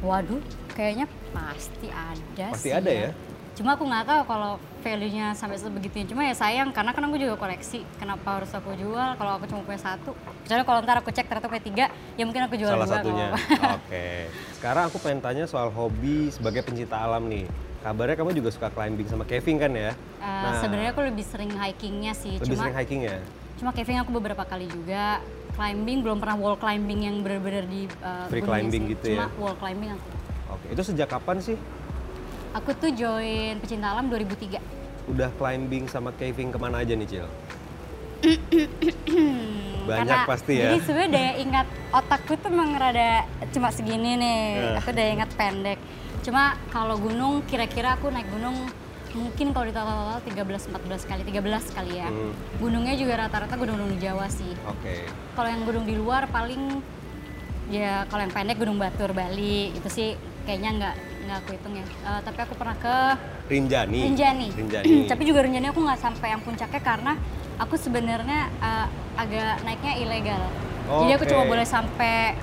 Waduh, 0.00 0.40
kayaknya 0.72 1.08
pasti 1.32 1.88
ada 1.92 2.46
Pasti 2.52 2.68
sih 2.68 2.72
ada 2.72 2.90
ya? 2.92 3.10
Cuma 3.56 3.72
aku 3.72 3.88
nggak 3.88 4.04
tahu 4.04 4.22
kalau 4.28 4.52
value-nya 4.84 5.32
sampai 5.32 5.56
sebegitunya. 5.56 6.04
Cuma 6.04 6.28
ya 6.28 6.36
sayang 6.36 6.76
karena 6.76 6.92
kan 6.92 7.00
aku 7.08 7.16
juga 7.16 7.40
koleksi. 7.40 7.88
Kenapa 7.96 8.36
harus 8.36 8.52
aku 8.52 8.76
jual 8.76 9.16
kalau 9.16 9.32
aku 9.40 9.48
cuma 9.48 9.64
punya 9.64 9.80
satu? 9.80 10.12
Kecuali 10.44 10.62
kalau 10.62 10.78
ntar 10.84 11.00
aku 11.00 11.08
cek 11.08 11.24
ternyata 11.24 11.48
punya 11.48 11.64
tiga, 11.64 11.84
ya 12.20 12.22
mungkin 12.28 12.44
aku 12.44 12.54
jual 12.60 12.68
Salah 12.68 12.84
satunya. 12.84 13.32
Oke. 13.80 14.28
Sekarang 14.60 14.92
aku 14.92 15.00
pengen 15.00 15.24
tanya 15.24 15.44
soal 15.48 15.72
hobi 15.72 16.28
sebagai 16.28 16.60
pencinta 16.60 17.00
alam 17.00 17.24
nih. 17.32 17.48
Kabarnya 17.80 18.20
kamu 18.20 18.36
juga 18.36 18.50
suka 18.52 18.68
climbing 18.68 19.08
sama 19.08 19.24
caving 19.24 19.56
kan 19.56 19.72
ya? 19.72 19.92
Eh, 20.20 20.52
Sebenarnya 20.60 20.90
aku 20.92 21.02
lebih 21.06 21.24
sering 21.24 21.50
hikingnya 21.56 22.12
sih. 22.12 22.36
lebih 22.36 22.52
cuma 22.52 22.68
sering 22.68 22.76
hiking 22.76 23.02
ya? 23.08 23.18
cuma 23.56 23.72
caving 23.72 23.96
aku 23.96 24.10
beberapa 24.12 24.44
kali 24.44 24.68
juga. 24.68 25.24
Climbing 25.56 26.04
belum 26.04 26.20
pernah 26.20 26.36
wall 26.36 26.60
climbing 26.60 27.08
yang 27.08 27.16
benar-benar 27.24 27.64
di 27.64 27.88
eh, 27.88 28.26
Free 28.28 28.44
climbing 28.44 28.82
sih. 28.84 28.92
gitu 28.92 29.06
cuma 29.16 29.32
ya? 29.32 29.40
wall 29.40 29.56
climbing 29.56 29.90
aku. 29.96 30.06
Oke. 30.52 30.66
Itu 30.76 30.82
sejak 30.84 31.08
kapan 31.08 31.40
sih? 31.40 31.56
Aku 32.56 32.72
tuh 32.72 32.88
join 32.88 33.60
pecinta 33.60 33.92
alam 33.92 34.08
2003. 34.08 35.12
Udah 35.12 35.28
climbing 35.36 35.92
sama 35.92 36.08
caving 36.16 36.48
ke 36.48 36.56
mana 36.56 36.80
aja 36.80 36.96
nih, 36.96 37.04
Cil? 37.04 37.28
Banyak 39.86 40.08
Karena- 40.08 40.24
pasti 40.24 40.52
ya? 40.56 40.72
Jadi 40.72 40.78
sebenarnya 40.88 41.10
daya 41.12 41.32
ingat 41.36 41.66
otakku 41.92 42.32
tuh 42.40 42.48
emang 42.48 42.72
rada 42.80 43.28
cuma 43.52 43.68
segini 43.68 44.16
nih. 44.16 44.72
Nah. 44.72 44.80
Aku 44.80 44.88
daya 44.96 45.10
ingat 45.12 45.30
pendek. 45.36 45.78
Cuma 46.24 46.56
kalau 46.72 46.96
gunung 46.96 47.44
kira-kira 47.44 48.00
aku 48.00 48.08
naik 48.08 48.26
gunung 48.32 48.56
mungkin 49.12 49.52
kalau 49.52 49.64
di 49.68 49.72
total 49.72 50.20
13 50.24 50.72
14 50.72 51.08
kali, 51.12 51.20
13 51.28 51.76
kali 51.76 51.92
ya. 52.00 52.08
Hmm. 52.08 52.32
Gunungnya 52.56 52.96
juga 52.96 53.28
rata-rata 53.28 53.52
gunung-gunung 53.52 53.92
di 53.94 54.00
Jawa 54.00 54.32
sih. 54.32 54.52
Oke. 54.64 55.04
Kalau 55.36 55.48
yang 55.52 55.62
gunung 55.68 55.84
di 55.84 55.92
luar 55.92 56.24
paling 56.32 56.80
ya 57.68 58.08
kalau 58.08 58.22
yang 58.24 58.32
pendek 58.32 58.56
Gunung 58.62 58.78
Batur 58.80 59.10
Bali 59.10 59.74
itu 59.74 59.88
sih 59.90 60.14
kayaknya 60.46 60.70
nggak 60.78 60.96
nggak 61.26 61.38
aku 61.42 61.50
hitung 61.52 61.74
ya. 61.74 61.84
Eh, 61.84 62.20
tapi 62.22 62.38
aku 62.40 62.54
pernah 62.54 62.76
ke 62.76 62.94
Rinjani. 63.46 64.00
Rinjani. 64.06 64.46
Rinjani. 64.58 64.96
Tapi 65.06 65.22
juga 65.22 65.40
Rinjani 65.42 65.66
aku 65.68 65.80
nggak 65.82 66.00
sampai 66.00 66.28
yang 66.30 66.40
puncaknya 66.40 66.80
karena 66.80 67.12
aku 67.58 67.74
sebenarnya 67.74 68.40
eh, 68.56 68.86
agak 69.16 69.62
naiknya 69.62 69.92
ilegal. 69.98 70.42
Jadi 70.86 71.12
aku 71.12 71.24
cuma 71.26 71.42
boleh 71.44 71.66
sampai 71.66 72.38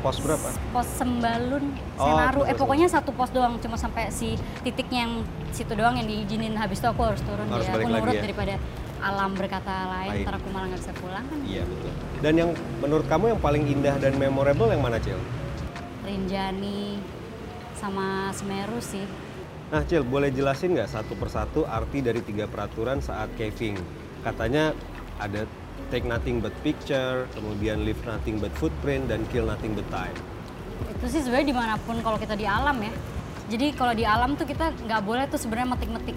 Pos 0.00 0.20
berapa? 0.20 0.52
pos 0.68 0.84
Sembalun, 1.00 1.64
Oh, 1.96 2.04
Senaru. 2.04 2.44
pos 2.44 2.48
eh 2.52 2.56
pokoknya 2.56 2.86
satu 2.92 3.08
pos 3.16 3.32
doang, 3.32 3.56
cuma 3.56 3.80
sampai 3.80 4.12
si 4.12 4.36
titiknya 4.60 5.08
yang 5.08 5.24
situ 5.48 5.72
doang 5.72 5.96
yang 5.96 6.04
diizinin. 6.04 6.52
Habis 6.54 6.84
itu 6.84 6.88
aku 6.88 7.08
harus 7.08 7.24
turun. 7.24 7.48
Harus 7.48 7.64
balik 7.64 7.80
aku 7.80 7.88
lagi 7.88 8.00
nurut 8.04 8.12
ya? 8.12 8.20
daripada 8.20 8.54
alam 9.00 9.32
berkata 9.32 9.72
lain, 9.88 10.10
Lain. 10.12 10.24
ntar 10.24 10.34
aku 10.36 10.48
malah 10.52 10.68
nggak 10.68 10.80
bisa 10.80 10.92
pulang 11.00 11.24
kan. 11.24 11.38
Iya 11.48 11.64
betul. 11.64 11.92
Dan 12.20 12.32
yang 12.36 12.50
menurut 12.80 13.06
kamu 13.08 13.24
yang 13.32 13.40
paling 13.40 13.64
indah 13.64 13.96
dan 13.96 14.12
memorable 14.16 14.68
yang 14.68 14.80
mana, 14.80 15.00
Cil? 15.00 15.16
Rinjani 16.04 17.00
sama 17.74 18.30
Semeru 18.30 18.78
sih. 18.78 19.04
Nah, 19.68 19.82
Cil, 19.82 20.02
boleh 20.02 20.30
jelasin 20.30 20.72
nggak 20.72 20.86
satu 20.88 21.14
persatu 21.14 21.64
arti 21.64 21.98
dari 21.98 22.20
tiga 22.20 22.46
peraturan 22.46 22.98
saat 22.98 23.26
caving? 23.34 23.74
Katanya 24.20 24.70
ada 25.16 25.44
take 25.88 26.04
nothing 26.04 26.38
but 26.38 26.54
picture, 26.60 27.26
kemudian 27.32 27.82
leave 27.82 27.98
nothing 28.02 28.38
but 28.38 28.50
footprint, 28.54 29.06
dan 29.06 29.22
kill 29.28 29.44
nothing 29.44 29.74
but 29.74 29.86
time. 29.88 30.14
itu 30.84 31.06
sih 31.08 31.20
sebenarnya 31.22 31.48
di 31.48 31.56
mana 31.56 31.74
pun 31.78 31.96
kalau 32.00 32.16
kita 32.16 32.34
di 32.34 32.44
alam 32.44 32.74
ya 32.76 32.90
jadi 33.46 33.70
kalau 33.72 33.94
di 33.94 34.02
alam 34.02 34.34
tuh 34.34 34.42
kita 34.42 34.74
nggak 34.84 35.00
boleh 35.00 35.24
tuh 35.28 35.38
sebenarnya 35.38 35.70
metik-metik 35.70 36.16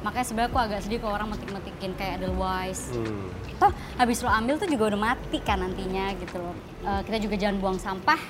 makanya 0.00 0.24
sebenarnya 0.24 0.50
aku 0.52 0.60
agak 0.62 0.80
sedih 0.80 0.98
kalau 1.00 1.14
orang 1.16 1.28
metik-metikin 1.34 1.90
kayak 1.96 2.22
Edelweiss 2.22 2.94
Hmm. 2.94 3.26
toh 3.56 3.72
habis 3.96 4.22
lo 4.22 4.30
ambil 4.30 4.56
tuh 4.56 4.68
juga 4.68 4.94
udah 4.94 5.00
mati 5.02 5.38
kan 5.40 5.58
nantinya 5.58 6.14
gitu 6.16 6.38
loh 6.38 6.54
Eh, 6.80 7.00
kita 7.02 7.16
juga 7.18 7.34
jangan 7.34 7.56
buang 7.58 7.78
sampah 7.82 8.20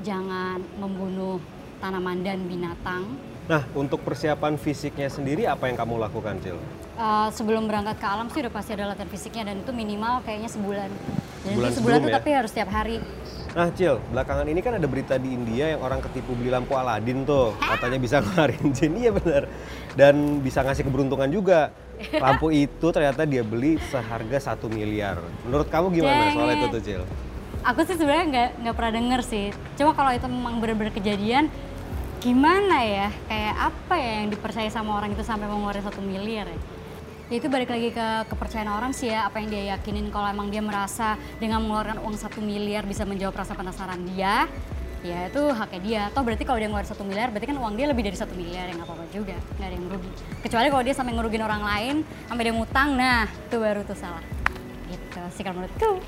jangan 0.00 0.58
membunuh 0.76 1.38
tanaman 1.80 2.20
dan 2.20 2.44
binatang 2.44 3.04
Nah, 3.50 3.66
untuk 3.74 4.06
persiapan 4.06 4.54
fisiknya 4.54 5.10
sendiri 5.10 5.42
apa 5.42 5.66
yang 5.66 5.74
kamu 5.74 5.98
lakukan, 5.98 6.38
Cil? 6.38 6.54
Eh, 6.94 7.28
sebelum 7.34 7.66
berangkat 7.66 7.98
ke 7.98 8.06
alam 8.06 8.30
sih 8.30 8.38
udah 8.38 8.52
pasti 8.54 8.78
ada 8.78 8.86
latihan 8.86 9.10
fisiknya 9.10 9.50
dan 9.50 9.58
itu 9.58 9.74
minimal 9.74 10.22
kayaknya 10.22 10.46
sebulan 10.46 10.86
dan 10.86 11.50
Sebulan 11.50 11.66
itu 11.66 11.76
sebulan 11.82 11.98
tuh 11.98 12.10
ya? 12.10 12.14
tapi 12.14 12.28
harus 12.30 12.52
tiap 12.54 12.70
hari 12.70 13.02
Nah, 13.50 13.66
Cil, 13.74 13.98
belakangan 14.14 14.46
ini 14.46 14.62
kan 14.62 14.78
ada 14.78 14.86
berita 14.86 15.18
di 15.18 15.34
India 15.34 15.74
yang 15.74 15.82
orang 15.82 15.98
ketipu 15.98 16.38
beli 16.38 16.54
lampu 16.54 16.78
Aladin 16.78 17.26
tuh. 17.26 17.50
Katanya 17.58 17.98
bisa 17.98 18.22
ngeluarin 18.22 18.70
jin, 18.78 18.94
iya 18.94 19.10
benar. 19.10 19.50
Dan 19.98 20.38
bisa 20.38 20.62
ngasih 20.62 20.86
keberuntungan 20.86 21.26
juga. 21.26 21.74
Lampu 22.14 22.54
itu 22.62 22.86
ternyata 22.94 23.26
dia 23.26 23.42
beli 23.42 23.82
seharga 23.90 24.38
satu 24.38 24.70
miliar. 24.70 25.18
Menurut 25.42 25.66
kamu 25.66 25.90
gimana 25.90 26.30
Dang 26.30 26.34
soal 26.38 26.48
itu 26.54 26.62
it. 26.62 26.70
tuh, 26.70 26.82
Cil? 26.86 27.02
Aku 27.66 27.82
sih 27.82 27.98
sebenarnya 27.98 28.24
nggak 28.30 28.50
nggak 28.62 28.74
pernah 28.78 28.92
denger 28.94 29.20
sih. 29.26 29.46
Cuma 29.74 29.90
kalau 29.92 30.14
itu 30.14 30.30
memang 30.30 30.62
benar-benar 30.62 30.94
kejadian, 30.94 31.50
gimana 32.20 32.84
ya? 32.84 33.08
Kayak 33.26 33.56
apa 33.72 33.94
ya 33.96 34.12
yang 34.22 34.28
dipercaya 34.28 34.68
sama 34.68 35.00
orang 35.00 35.16
itu 35.16 35.24
sampai 35.24 35.48
mau 35.48 35.56
ngeluarin 35.56 35.84
satu 35.84 36.04
miliar 36.04 36.46
ya? 36.46 36.60
Ya 37.30 37.36
itu 37.38 37.46
balik 37.46 37.70
lagi 37.70 37.94
ke 37.94 38.06
kepercayaan 38.26 38.68
orang 38.68 38.90
sih 38.90 39.06
ya, 39.08 39.30
apa 39.30 39.38
yang 39.38 39.48
dia 39.54 39.62
yakinin 39.78 40.10
kalau 40.10 40.26
emang 40.26 40.50
dia 40.50 40.58
merasa 40.58 41.14
dengan 41.38 41.62
mengeluarkan 41.62 42.02
uang 42.02 42.18
satu 42.18 42.42
miliar 42.42 42.82
bisa 42.82 43.06
menjawab 43.06 43.38
rasa 43.38 43.54
penasaran 43.54 44.02
dia, 44.02 44.50
ya 45.06 45.30
itu 45.30 45.38
haknya 45.54 45.80
dia. 45.80 46.00
Atau 46.10 46.26
berarti 46.26 46.42
kalau 46.42 46.58
dia 46.58 46.66
ngeluarin 46.66 46.90
satu 46.90 47.06
miliar, 47.06 47.30
berarti 47.30 47.46
kan 47.54 47.56
uang 47.62 47.78
dia 47.78 47.86
lebih 47.86 48.02
dari 48.02 48.18
satu 48.18 48.34
miliar, 48.34 48.66
ya 48.66 48.74
nggak 48.74 48.82
apa-apa 48.82 49.06
juga, 49.14 49.38
nggak 49.56 49.68
ada 49.70 49.76
yang 49.78 49.86
rugi. 49.86 50.10
Kecuali 50.42 50.66
kalau 50.74 50.82
dia 50.82 50.94
sampai 50.98 51.12
ngerugin 51.14 51.42
orang 51.46 51.62
lain, 51.62 51.96
sampai 52.26 52.42
dia 52.42 52.54
ngutang, 52.58 52.88
nah 52.98 53.30
itu 53.30 53.56
baru 53.62 53.80
tuh 53.86 53.94
salah. 53.94 54.24
Gitu 54.90 55.22
sih 55.30 55.42
kalau 55.46 55.62
menurutku. 55.62 56.02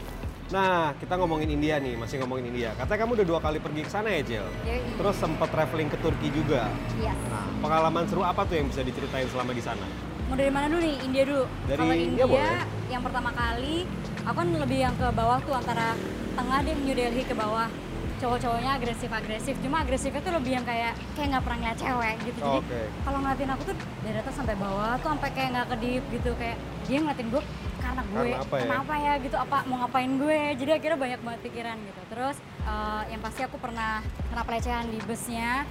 Nah, 0.53 0.93
kita 1.01 1.17
ngomongin 1.17 1.49
India 1.49 1.81
nih, 1.81 1.97
masih 1.97 2.21
ngomongin 2.21 2.53
India. 2.53 2.77
Katanya 2.77 3.09
kamu 3.09 3.13
udah 3.17 3.27
dua 3.27 3.41
kali 3.41 3.57
pergi 3.57 3.89
ke 3.89 3.91
sana 3.91 4.13
ya, 4.13 4.21
Cil? 4.21 4.45
Yoi. 4.69 4.85
Terus 5.01 5.17
sempat 5.17 5.49
traveling 5.49 5.89
ke 5.89 5.97
Turki 6.05 6.29
juga. 6.29 6.69
Yes. 7.01 7.17
Nah, 7.33 7.49
pengalaman 7.65 8.05
seru 8.05 8.21
apa 8.21 8.45
tuh 8.45 8.61
yang 8.61 8.69
bisa 8.69 8.85
diceritain 8.85 9.27
selama 9.33 9.57
di 9.57 9.65
sana? 9.65 9.89
mau 10.33 10.41
dari 10.41 10.49
mana 10.49 10.65
dulu 10.65 10.81
nih? 10.81 10.97
India 11.05 11.23
dulu. 11.29 11.45
Dari 11.69 11.77
Kalau 11.77 11.93
India 11.93 12.25
India, 12.25 12.53
yang 12.89 13.03
pertama 13.05 13.31
kali 13.37 13.85
aku 14.25 14.37
kan 14.41 14.49
lebih 14.49 14.79
yang 14.81 14.95
ke 14.97 15.07
bawah 15.13 15.39
tuh 15.45 15.53
antara 15.53 15.93
tengah 16.33 16.59
deh 16.65 16.73
New 16.73 16.97
Delhi 16.97 17.21
ke 17.21 17.37
bawah. 17.37 17.69
Cowok-cowoknya 18.17 18.79
agresif-agresif, 18.79 19.59
cuma 19.61 19.83
agresifnya 19.83 20.23
tuh 20.25 20.33
lebih 20.39 20.57
yang 20.57 20.65
kayak 20.65 20.97
kayak 21.19 21.37
nggak 21.37 21.43
pernah 21.43 21.59
ngeliat 21.59 21.79
cewek 21.85 22.17
gitu. 22.23 22.39
Jadi 22.39 22.59
Oke. 22.65 22.81
kalau 23.03 23.19
ngeliatin 23.21 23.51
aku 23.51 23.63
tuh 23.67 23.77
dari 24.07 24.17
atas 24.23 24.35
sampai 24.39 24.57
bawah 24.57 24.93
tuh 25.03 25.09
sampai 25.13 25.31
kayak 25.35 25.49
nggak 25.53 25.67
kedip 25.75 26.03
gitu 26.17 26.31
kayak 26.39 26.57
dia 26.87 26.99
ngeliatin 27.03 27.29
gue 27.29 27.43
karena 27.83 28.03
gue 28.07 28.15
Karena 28.23 28.39
apa 28.39 28.55
ya? 28.55 28.63
kenapa 28.63 28.95
ya? 28.95 29.13
gitu 29.19 29.37
apa 29.37 29.57
mau 29.67 29.77
ngapain 29.83 30.13
gue? 30.15 30.41
Jadi 30.55 30.71
akhirnya 30.71 30.99
banyak 30.99 31.21
banget 31.27 31.41
pikiran 31.43 31.77
gitu. 31.83 32.03
Terus 32.15 32.37
eh, 32.63 33.03
yang 33.11 33.21
pasti 33.21 33.41
aku 33.43 33.57
pernah 33.59 34.01
kena 34.31 34.43
pelecehan 34.47 34.87
di 34.87 34.99
busnya 35.03 35.67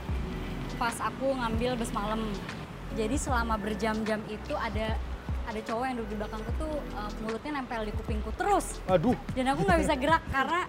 pas 0.75 0.95
aku 0.99 1.31
ngambil 1.31 1.79
bus 1.79 1.91
malam. 1.95 2.27
Jadi 2.99 3.15
selama 3.15 3.55
berjam-jam 3.55 4.19
itu 4.27 4.53
ada 4.59 4.99
ada 5.41 5.59
cowok 5.67 5.83
yang 5.83 5.95
duduk 5.97 6.09
di 6.11 6.17
belakangku 6.19 6.51
tuh 6.59 6.73
eh, 6.75 7.11
mulutnya 7.23 7.51
nempel 7.63 7.81
di 7.87 7.93
kupingku 7.95 8.31
terus. 8.35 8.77
Aduh. 8.91 9.15
dan 9.31 9.55
aku 9.55 9.63
nggak 9.63 9.79
bisa 9.79 9.95
gerak 9.95 10.23
karena 10.29 10.61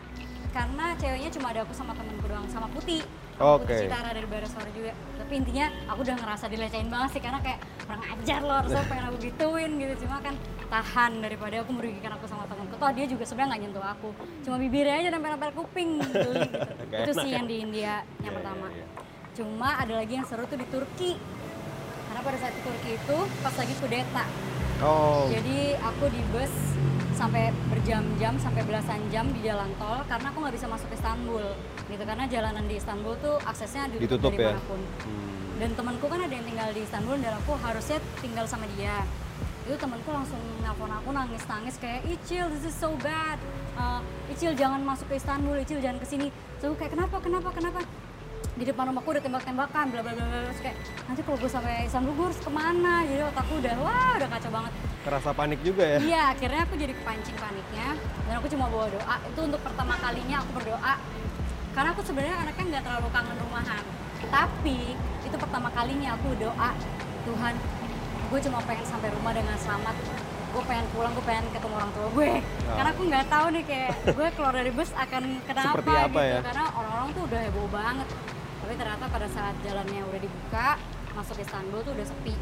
karena 0.52 0.84
ceweknya 1.00 1.30
cuma 1.32 1.46
ada 1.50 1.60
aku 1.64 1.72
sama 1.72 1.96
temenku 1.96 2.28
doang 2.28 2.44
sama 2.52 2.68
Putih 2.70 3.00
Oke. 3.42 3.66
Putih 3.66 3.84
Citara 3.84 4.10
dari 4.10 4.26
Barasora 4.26 4.70
juga 4.70 4.92
tapi 5.12 5.32
intinya 5.34 5.66
aku 5.86 5.98
udah 6.02 6.16
ngerasa 6.16 6.44
dilecehin 6.46 6.86
banget 6.86 7.10
sih 7.10 7.20
karena 7.20 7.38
kayak 7.38 7.58
kurang 7.82 8.02
ajar 8.04 8.40
loh 8.40 8.56
harusnya 8.56 8.84
pengen 8.86 9.04
aku 9.04 9.16
gituin 9.20 9.70
gitu 9.76 9.94
cuma 10.02 10.16
kan 10.18 10.34
tahan 10.68 11.12
daripada 11.18 11.54
aku 11.58 11.70
merugikan 11.72 12.12
aku 12.12 12.24
sama 12.24 12.44
temenku 12.46 12.74
toh 12.74 12.90
dia 12.90 13.04
juga 13.04 13.24
sebenarnya 13.24 13.48
nggak 13.48 13.62
nyentuh 13.62 13.84
aku 13.84 14.08
cuma 14.40 14.56
bibirnya 14.56 14.94
aja 14.96 15.08
nempel-nempel 15.10 15.50
kuping 15.54 15.90
gitu. 16.00 16.30
Gak 16.88 17.00
itu 17.02 17.12
sih 17.16 17.28
ya? 17.28 17.34
yang 17.34 17.46
di 17.46 17.56
India 17.58 17.94
yang 18.18 18.24
Iya, 18.24 18.30
pertama 18.32 18.66
iya, 18.68 18.76
iya. 18.78 18.86
cuma 19.32 19.68
ada 19.76 19.94
lagi 19.96 20.12
yang 20.14 20.24
seru 20.24 20.44
tuh 20.44 20.56
di 20.56 20.66
Turki 20.66 21.10
karena 22.06 22.20
pada 22.20 22.36
saat 22.38 22.52
di 22.52 22.62
Turki 22.62 22.90
itu 22.94 23.16
pas 23.40 23.54
lagi 23.54 23.74
kudeta 23.76 24.24
Oh. 24.82 25.30
jadi 25.30 25.78
aku 25.78 26.10
di 26.10 26.18
bus 26.28 26.50
sampai 27.22 27.54
berjam-jam 27.70 28.34
sampai 28.34 28.66
belasan 28.66 28.98
jam 29.14 29.30
di 29.30 29.46
jalan 29.46 29.70
tol 29.78 30.02
karena 30.10 30.26
aku 30.34 30.42
nggak 30.42 30.54
bisa 30.58 30.66
masuk 30.66 30.90
ke 30.90 30.98
Istanbul 30.98 31.44
gitu. 31.86 32.02
Karena 32.02 32.24
jalanan 32.26 32.64
di 32.66 32.74
Istanbul 32.82 33.14
tuh 33.22 33.38
aksesnya 33.46 33.86
ditutup, 33.94 34.02
Ditutup 34.02 34.30
ya? 34.34 34.38
dari 34.42 34.46
mana 34.50 34.62
pun 34.66 34.80
Hmm. 35.06 35.62
dan 35.62 35.70
temanku 35.78 36.10
kan 36.10 36.18
ada 36.18 36.34
yang 36.34 36.42
tinggal 36.42 36.68
di 36.74 36.82
Istanbul 36.82 37.16
dan 37.22 37.38
aku 37.38 37.52
harusnya 37.62 37.98
tinggal 38.18 38.44
sama 38.50 38.66
dia. 38.74 39.06
Itu 39.62 39.78
temanku 39.78 40.10
langsung 40.10 40.42
nelfon 40.58 40.90
aku 40.90 41.14
nangis-nangis 41.14 41.78
kayak 41.78 42.02
Icil 42.10 42.50
this 42.50 42.66
is 42.66 42.74
so 42.74 42.90
bad. 42.98 43.38
Uh, 43.78 44.02
Icil 44.26 44.58
jangan 44.58 44.82
masuk 44.82 45.06
ke 45.06 45.22
Istanbul 45.22 45.62
Icil 45.62 45.78
jangan 45.78 46.02
ke 46.02 46.06
sini. 46.10 46.34
So 46.58 46.74
kayak 46.74 46.98
kenapa 46.98 47.22
kenapa 47.22 47.54
kenapa 47.54 47.86
di 48.52 48.64
depan 48.68 48.84
rumahku 48.92 49.08
udah 49.16 49.24
tembak-tembakan 49.24 49.84
bla 49.88 50.00
bla 50.04 50.12
bla 50.12 50.24
bla 50.28 50.52
kayak 50.60 50.76
nanti 51.08 51.20
kalau 51.24 51.40
gue 51.40 51.48
sampai 51.48 51.88
gue 51.88 52.24
harus 52.28 52.40
ke 52.40 52.50
mana 52.52 53.00
jadi 53.08 53.24
otakku 53.32 53.54
udah 53.64 53.74
wah 53.80 54.12
udah 54.20 54.28
kacau 54.28 54.50
banget 54.52 54.72
Kerasa 55.02 55.34
panik 55.34 55.58
juga 55.66 55.82
ya? 55.82 55.98
Iya, 55.98 56.22
akhirnya 56.30 56.62
aku 56.62 56.74
jadi 56.78 56.94
kepancing 56.94 57.34
paniknya 57.34 57.98
dan 57.98 58.34
aku 58.38 58.46
cuma 58.54 58.70
bawa 58.70 58.86
doa. 58.86 59.16
Itu 59.26 59.40
untuk 59.50 59.58
pertama 59.66 59.98
kalinya 59.98 60.46
aku 60.46 60.50
berdoa 60.62 60.94
karena 61.74 61.88
aku 61.90 62.02
sebenarnya 62.06 62.36
anaknya 62.38 62.64
nggak 62.70 62.84
terlalu 62.86 63.08
kangen 63.10 63.36
rumahan. 63.42 63.82
Tapi 64.30 64.78
itu 65.26 65.36
pertama 65.42 65.68
kalinya 65.74 66.14
aku 66.14 66.28
doa 66.38 66.70
Tuhan, 67.26 67.54
gue 68.30 68.40
cuma 68.46 68.58
pengen 68.62 68.86
sampai 68.86 69.10
rumah 69.10 69.32
dengan 69.34 69.58
selamat. 69.58 69.96
Gue 70.54 70.62
pengen 70.70 70.86
pulang, 70.94 71.10
gue 71.18 71.24
pengen 71.26 71.44
ketemu 71.50 71.74
orang 71.74 71.90
tua 71.98 72.06
gue. 72.14 72.32
Oh. 72.38 72.76
Karena 72.78 72.90
aku 72.94 73.02
nggak 73.02 73.26
tahu 73.26 73.46
nih 73.58 73.64
kayak 73.66 73.90
gue 74.06 74.26
keluar 74.38 74.54
dari 74.54 74.70
bus 74.70 74.90
akan 74.94 75.22
kenapa 75.50 75.66
Seperti 75.74 75.92
apa 75.98 76.20
gitu. 76.22 76.30
ya? 76.30 76.40
Karena 76.46 76.64
orang-orang 76.78 77.08
tuh 77.10 77.22
udah 77.26 77.40
heboh 77.42 77.68
banget. 77.74 78.08
Tapi 78.72 78.88
ternyata 78.88 79.04
pada 79.04 79.28
saat 79.28 79.52
jalannya 79.68 80.00
udah 80.00 80.16
dibuka, 80.16 80.80
masuk 81.12 81.36
Istanbul 81.44 81.84
tuh 81.84 81.92
udah 81.92 82.08
sepi. 82.08 82.32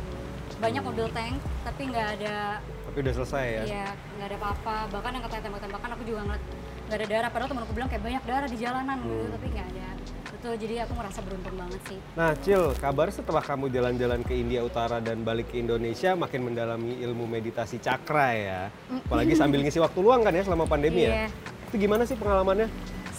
Banyak 0.62 0.82
mobil 0.86 1.10
tank, 1.10 1.42
tapi 1.66 1.90
nggak 1.90 2.22
ada 2.22 2.62
Tapi 2.62 2.96
udah 3.02 3.14
selesai 3.18 3.44
ya? 3.50 3.62
Iya, 3.66 3.86
nggak 4.14 4.26
ada 4.30 4.36
apa-apa. 4.38 4.76
Bahkan 4.94 5.10
yang 5.10 5.22
katanya 5.26 5.42
tembak-tembakan 5.50 5.90
aku 5.90 6.02
juga 6.06 6.20
ngeliat 6.22 6.42
nggak 6.86 6.98
ada 7.02 7.06
darah. 7.10 7.30
Padahal 7.34 7.50
temanku 7.50 7.72
bilang 7.74 7.90
kayak 7.90 8.02
banyak 8.06 8.22
darah 8.22 8.46
di 8.46 8.58
jalanan 8.62 8.96
gitu, 9.02 9.24
Hmm. 9.26 9.34
tapi 9.34 9.46
nggak 9.50 9.66
ada. 9.74 9.86
Betul, 10.30 10.52
jadi 10.54 10.74
aku 10.86 10.92
merasa 10.94 11.18
beruntung 11.18 11.56
banget 11.58 11.80
sih. 11.90 11.98
Nah, 12.14 12.30
Cil, 12.38 12.62
kabar 12.78 13.08
setelah 13.10 13.42
kamu 13.42 13.66
jalan-jalan 13.66 14.20
ke 14.22 14.34
India 14.38 14.62
Utara 14.62 15.02
dan 15.02 15.26
balik 15.26 15.50
ke 15.50 15.58
Indonesia 15.58 16.14
makin 16.14 16.46
mendalami 16.46 16.94
ilmu 17.02 17.26
meditasi 17.26 17.82
cakra 17.82 18.28
ya. 18.38 18.60
Apalagi 19.02 19.34
sambil 19.34 19.66
ngisi 19.66 19.82
waktu 19.82 19.98
luang 19.98 20.22
kan 20.22 20.30
ya 20.30 20.46
selama 20.46 20.70
pandemi 20.70 21.10
Iya. 21.10 21.26
ya. 21.26 21.28
Itu 21.66 21.74
gimana 21.74 22.06
sih 22.06 22.14
pengalamannya? 22.14 22.70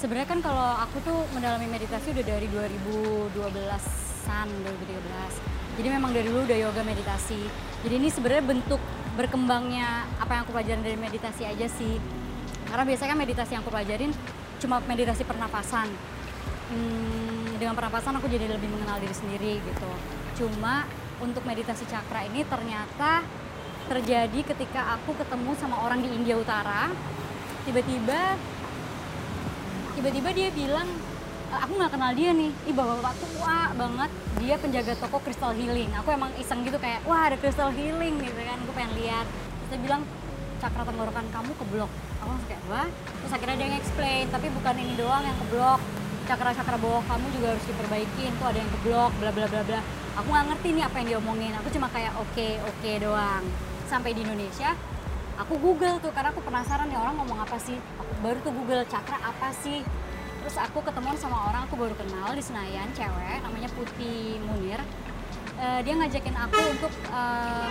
Sebenarnya 0.02 0.34
kan 0.34 0.42
kalau 0.42 0.82
aku 0.82 0.98
tuh 1.06 1.30
mendalami 1.38 1.70
meditasi 1.70 2.10
udah 2.10 2.26
dari 2.26 2.50
2012-an, 2.50 4.48
2013. 4.50 5.78
Jadi 5.78 5.88
memang 5.94 6.10
dari 6.10 6.26
dulu 6.26 6.42
udah 6.42 6.58
yoga 6.58 6.82
meditasi. 6.82 7.38
Jadi 7.86 8.02
ini 8.02 8.10
sebenarnya 8.10 8.50
bentuk 8.50 8.82
berkembangnya 9.14 10.10
apa 10.18 10.34
yang 10.34 10.42
aku 10.50 10.58
pelajarin 10.58 10.82
dari 10.82 10.98
meditasi 10.98 11.46
aja 11.46 11.70
sih. 11.70 12.02
Karena 12.66 12.82
biasanya 12.82 13.14
kan 13.14 13.20
meditasi 13.22 13.52
yang 13.54 13.62
aku 13.62 13.70
pelajarin 13.70 14.10
cuma 14.58 14.82
meditasi 14.90 15.22
pernapasan. 15.22 15.86
Hmm, 16.74 17.62
dengan 17.62 17.78
pernapasan 17.78 18.18
aku 18.18 18.26
jadi 18.26 18.50
lebih 18.50 18.74
mengenal 18.74 18.98
diri 18.98 19.14
sendiri 19.14 19.62
gitu. 19.62 19.92
Cuma 20.42 20.90
untuk 21.22 21.46
meditasi 21.46 21.86
cakra 21.86 22.26
ini 22.26 22.42
ternyata 22.50 23.22
terjadi 23.86 24.50
ketika 24.50 24.98
aku 24.98 25.14
ketemu 25.14 25.54
sama 25.62 25.78
orang 25.86 26.02
di 26.02 26.10
India 26.10 26.42
Utara. 26.42 26.90
Tiba-tiba 27.70 28.34
tiba-tiba 29.96 30.30
dia 30.32 30.50
bilang 30.52 30.88
"E, 31.52 31.56
aku 31.56 31.72
nggak 31.76 31.92
kenal 31.92 32.12
dia 32.16 32.32
nih. 32.32 32.52
Ih 32.68 32.74
bapak-bapak 32.76 33.16
tua 33.20 33.58
banget. 33.76 34.10
Dia 34.40 34.56
penjaga 34.58 34.94
toko 34.98 35.18
crystal 35.20 35.54
healing. 35.54 35.92
Aku 36.00 36.10
emang 36.12 36.32
iseng 36.40 36.64
gitu 36.64 36.78
kayak 36.80 37.04
wah 37.04 37.28
ada 37.28 37.38
crystal 37.38 37.72
healing 37.72 38.16
gitu 38.24 38.42
kan. 38.42 38.58
Aku 38.64 38.72
pengen 38.72 38.94
lihat. 38.98 39.26
Terus 39.28 39.70
dia 39.76 39.80
bilang 39.84 40.02
cakra 40.62 40.84
tenggorokan 40.86 41.26
kamu 41.34 41.52
keblok. 41.58 41.92
Aku 42.22 42.28
langsung 42.32 42.50
kayak 42.50 42.64
wah? 42.72 42.88
Terus 42.90 43.32
akhirnya 43.34 43.56
dia 43.60 43.68
nge-explain 43.76 44.26
tapi 44.32 44.48
bukan 44.54 44.76
ini 44.80 44.94
doang 44.96 45.24
yang 45.26 45.38
keblok. 45.48 45.80
Cakra-cakra 46.30 46.78
bawah 46.80 47.04
kamu 47.10 47.26
juga 47.36 47.48
harus 47.58 47.66
diperbaikin. 47.68 48.32
Tuh 48.40 48.48
ada 48.48 48.58
yang 48.62 48.72
keblok 48.80 49.12
bla 49.20 49.32
bla 49.34 49.46
bla 49.52 49.62
bla. 49.68 49.82
Aku 50.22 50.28
nggak 50.28 50.46
ngerti 50.56 50.68
nih 50.76 50.84
apa 50.88 50.96
yang 51.00 51.08
dia 51.08 51.18
omongin 51.24 51.56
aku 51.56 51.68
cuma 51.72 51.88
kayak 51.92 52.14
oke 52.16 52.48
oke 52.68 52.92
doang. 53.00 53.44
Sampai 53.92 54.16
di 54.16 54.24
Indonesia 54.24 54.72
aku 55.42 55.58
google 55.58 55.98
tuh 55.98 56.12
karena 56.14 56.30
aku 56.30 56.44
penasaran 56.46 56.86
nih 56.92 57.00
orang 57.00 57.18
ngomong 57.18 57.42
apa 57.42 57.58
sih 57.58 57.76
baru 58.22 58.38
tuh 58.46 58.54
google 58.54 58.86
cakra 58.86 59.18
apa 59.20 59.50
sih? 59.66 59.82
Terus 60.42 60.58
aku 60.58 60.82
ketemuan 60.86 61.18
sama 61.18 61.50
orang 61.50 61.66
aku 61.66 61.78
baru 61.78 61.94
kenal 61.98 62.34
di 62.34 62.42
Senayan 62.42 62.90
cewek 62.94 63.42
namanya 63.42 63.70
Putih 63.74 64.42
Munir. 64.46 64.82
Eh, 65.62 65.80
dia 65.86 65.94
ngajakin 65.94 66.36
aku 66.38 66.62
untuk 66.74 66.94
eh, 67.10 67.68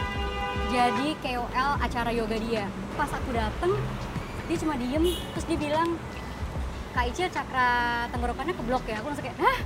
jadi 0.71 1.09
KOL 1.23 1.71
acara 1.83 2.11
yoga 2.15 2.37
dia. 2.39 2.67
Pas 2.95 3.11
aku 3.11 3.31
dateng 3.35 3.75
dia 4.51 4.57
cuma 4.59 4.75
diem 4.75 5.15
terus 5.35 5.47
dia 5.47 5.59
bilang 5.59 5.95
Kak 6.91 7.07
Ica 7.07 7.31
cakra 7.31 7.71
tenggorokannya 8.11 8.55
keblok 8.55 8.85
ya. 8.91 8.99
Aku 8.99 9.15
langsung 9.15 9.27
kayak 9.27 9.39
hah? 9.39 9.59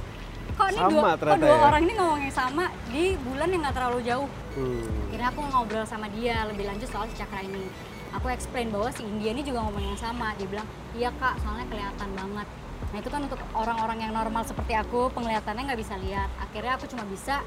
Kok 0.54 0.68
ini 0.70 0.78
Sama 0.78 0.90
dua, 0.92 1.02
kok 1.18 1.38
dua 1.40 1.50
ya?" 1.50 1.62
orang 1.66 1.82
ini 1.82 1.92
ngomong 1.98 2.20
yang 2.22 2.34
sama 2.36 2.64
di 2.92 3.18
bulan 3.26 3.48
yang 3.50 3.60
nggak 3.64 3.74
terlalu 3.74 4.00
jauh? 4.06 4.28
Hmm. 4.54 4.86
akhirnya 5.10 5.28
aku 5.34 5.40
ngobrol 5.50 5.82
sama 5.82 6.06
dia 6.14 6.46
lebih 6.46 6.62
lanjut 6.66 6.86
soal 6.86 7.10
si 7.10 7.18
cakra 7.18 7.42
ini 7.42 7.66
aku 8.14 8.30
explain 8.30 8.70
bahwa 8.70 8.88
si 8.94 9.02
India 9.02 9.34
ini 9.34 9.42
juga 9.42 9.66
ngomong 9.66 9.82
yang 9.82 9.98
sama. 9.98 10.32
Dia 10.38 10.46
bilang 10.46 10.68
iya 10.94 11.10
kak 11.10 11.42
soalnya 11.42 11.66
kelihatan 11.66 12.10
banget. 12.14 12.46
Nah 12.94 12.98
itu 13.02 13.10
kan 13.10 13.20
untuk 13.26 13.40
orang-orang 13.58 13.98
yang 14.06 14.12
normal 14.14 14.46
seperti 14.46 14.78
aku 14.78 15.10
penglihatannya 15.10 15.62
nggak 15.66 15.80
bisa 15.82 15.98
lihat. 15.98 16.30
Akhirnya 16.38 16.78
aku 16.78 16.86
cuma 16.86 17.02
bisa 17.10 17.42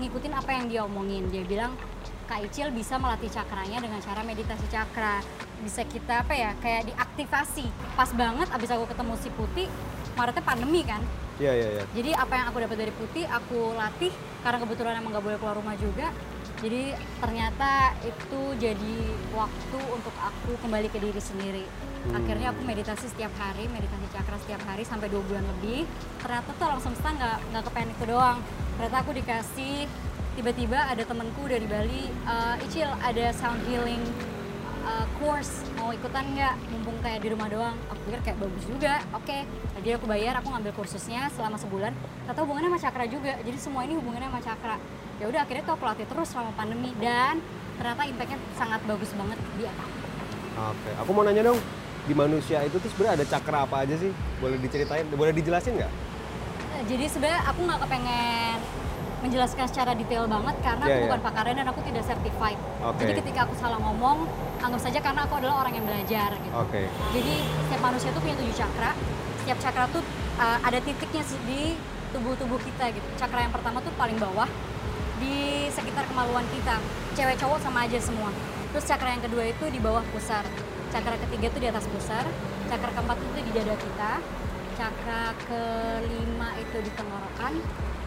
ngikutin 0.00 0.32
apa 0.32 0.50
yang 0.56 0.64
dia 0.72 0.80
omongin. 0.88 1.28
Dia 1.28 1.44
bilang 1.44 1.76
Kak 2.26 2.42
Icil 2.42 2.74
bisa 2.74 2.98
melatih 2.98 3.30
cakranya 3.30 3.78
dengan 3.78 4.02
cara 4.02 4.26
meditasi 4.26 4.66
cakra. 4.66 5.22
Bisa 5.62 5.86
kita 5.86 6.26
apa 6.26 6.34
ya 6.34 6.50
kayak 6.58 6.90
diaktifasi 6.90 7.68
pas 7.94 8.10
banget 8.10 8.48
abis 8.50 8.70
aku 8.74 8.84
ketemu 8.90 9.14
si 9.20 9.28
Putih 9.30 9.68
Maretnya 10.16 10.42
pandemi 10.42 10.80
kan? 10.82 11.04
Iya, 11.36 11.52
iya, 11.52 11.68
iya. 11.68 11.84
jadi 11.92 12.16
apa 12.16 12.32
yang 12.32 12.46
aku 12.48 12.64
dapat 12.64 12.76
dari 12.80 12.92
putih 12.96 13.28
aku 13.28 13.76
latih. 13.76 14.08
Karena 14.40 14.56
kebetulan 14.64 14.96
emang 14.96 15.12
nggak 15.12 15.24
boleh 15.28 15.36
keluar 15.36 15.56
rumah 15.60 15.76
juga. 15.76 16.08
Jadi 16.56 16.96
ternyata 17.20 17.92
itu 18.00 18.40
jadi 18.56 18.96
waktu 19.36 19.78
untuk 19.92 20.14
aku 20.16 20.56
kembali 20.64 20.88
ke 20.88 20.96
diri 20.96 21.20
sendiri. 21.20 21.64
Akhirnya 22.16 22.56
aku 22.56 22.64
meditasi 22.64 23.12
setiap 23.12 23.34
hari, 23.36 23.68
meditasi 23.68 24.08
cakra 24.08 24.40
setiap 24.40 24.62
hari 24.64 24.86
sampai 24.88 25.12
dua 25.12 25.20
bulan 25.26 25.44
lebih. 25.58 25.84
Ternyata 26.24 26.48
tuh 26.56 26.64
alam 26.64 26.80
semesta 26.80 27.12
nggak 27.12 27.36
nggak 27.52 27.62
kepengen 27.68 27.90
itu 27.92 28.04
doang. 28.08 28.38
Ternyata 28.80 28.96
aku 29.04 29.10
dikasih 29.12 29.74
tiba-tiba 30.36 30.78
ada 30.80 31.02
temenku 31.04 31.44
dari 31.44 31.66
Bali, 31.68 32.08
"Eh, 32.08 32.64
Icil 32.64 32.88
ada 32.88 33.26
sound 33.36 33.60
healing 33.68 34.00
uh, 34.86 35.06
course. 35.18 35.66
Mau 35.76 35.90
ikutan 35.90 36.24
nggak? 36.32 36.54
Mumpung 36.72 36.96
kayak 37.02 37.20
di 37.20 37.28
rumah 37.34 37.48
doang. 37.50 37.76
Aku 37.90 38.00
pikir 38.06 38.20
kayak 38.22 38.38
bagus 38.38 38.64
juga. 38.64 38.94
Oke. 39.12 39.44
Jadi 39.82 39.88
aku 39.92 40.06
bayar 40.06 40.38
aku 40.40 40.48
ngambil 40.54 40.72
kursusnya 40.72 41.28
selama 41.34 41.58
sebulan. 41.58 41.92
Kata 42.30 42.38
hubungannya 42.46 42.70
sama 42.72 42.80
cakra 42.80 43.04
juga. 43.10 43.32
Jadi 43.42 43.58
semua 43.58 43.82
ini 43.84 43.98
hubungannya 43.98 44.30
sama 44.30 44.40
cakra 44.40 44.76
ya 45.16 45.24
udah 45.32 45.40
akhirnya 45.44 45.64
tuh 45.64 45.74
aku 45.80 45.84
latih 45.88 46.06
terus 46.08 46.28
selama 46.28 46.52
pandemi 46.52 46.92
dan 47.00 47.40
ternyata 47.80 48.02
impactnya 48.04 48.38
sangat 48.56 48.80
bagus 48.84 49.10
banget 49.16 49.38
di 49.56 49.64
aku 49.64 49.84
Oke, 50.56 50.88
aku 50.96 51.10
mau 51.12 51.20
nanya 51.20 51.52
dong, 51.52 51.60
di 52.08 52.16
manusia 52.16 52.64
itu 52.64 52.80
tuh 52.80 52.88
sebenarnya 52.88 53.20
ada 53.20 53.26
cakra 53.28 53.68
apa 53.68 53.84
aja 53.84 53.92
sih? 54.00 54.08
Boleh 54.40 54.56
diceritain, 54.56 55.04
boleh 55.12 55.36
dijelasin 55.36 55.76
nggak? 55.76 55.92
Eh, 56.80 56.82
jadi 56.88 57.04
sebenarnya 57.12 57.44
aku 57.44 57.60
nggak 57.68 57.80
kepengen 57.84 58.58
menjelaskan 59.20 59.66
secara 59.68 59.92
detail 59.92 60.24
banget 60.24 60.56
karena 60.64 60.84
Iya, 60.88 60.92
aku 60.92 60.96
iya. 60.96 61.06
bukan 61.12 61.20
pakarnya 61.28 61.54
dan 61.60 61.66
aku 61.68 61.80
tidak 61.84 62.04
certified. 62.08 62.56
Oke. 62.80 63.00
Jadi 63.04 63.12
ketika 63.20 63.38
aku 63.44 63.54
salah 63.60 63.76
ngomong, 63.84 64.24
anggap 64.64 64.80
saja 64.80 64.98
karena 65.04 65.20
aku 65.28 65.34
adalah 65.36 65.56
orang 65.60 65.72
yang 65.76 65.84
belajar 65.84 66.30
gitu. 66.40 66.54
Oke. 66.56 66.82
Jadi 66.88 67.34
setiap 67.68 67.82
manusia 67.84 68.08
tuh 68.16 68.20
punya 68.24 68.36
tujuh 68.40 68.56
cakra. 68.56 68.90
Setiap 69.44 69.58
cakra 69.60 69.84
tuh 69.92 70.02
uh, 70.40 70.58
ada 70.64 70.78
titiknya 70.80 71.22
di 71.44 71.76
tubuh-tubuh 72.16 72.60
kita 72.64 72.96
gitu. 72.96 73.08
Cakra 73.20 73.44
yang 73.44 73.52
pertama 73.52 73.84
tuh 73.84 73.92
paling 74.00 74.16
bawah 74.16 74.48
di 75.20 75.68
sekitar 75.72 76.04
kemaluan 76.10 76.44
kita. 76.52 76.76
Cewek 77.16 77.36
cowok 77.40 77.58
sama 77.62 77.84
aja 77.88 77.98
semua. 78.00 78.30
Terus 78.72 78.84
cakra 78.84 79.14
yang 79.16 79.22
kedua 79.24 79.44
itu 79.48 79.64
di 79.72 79.80
bawah 79.80 80.04
pusar. 80.12 80.44
Cakra 80.92 81.16
ketiga 81.28 81.46
itu 81.52 81.58
di 81.60 81.68
atas 81.68 81.84
pusar. 81.88 82.24
Cakra 82.68 82.90
keempat 82.92 83.18
itu 83.20 83.38
di 83.44 83.52
dada 83.56 83.76
kita. 83.76 84.12
Cakra 84.76 85.22
kelima 85.48 86.48
itu 86.60 86.76
di 86.84 86.90
tenggorokan. 86.92 87.54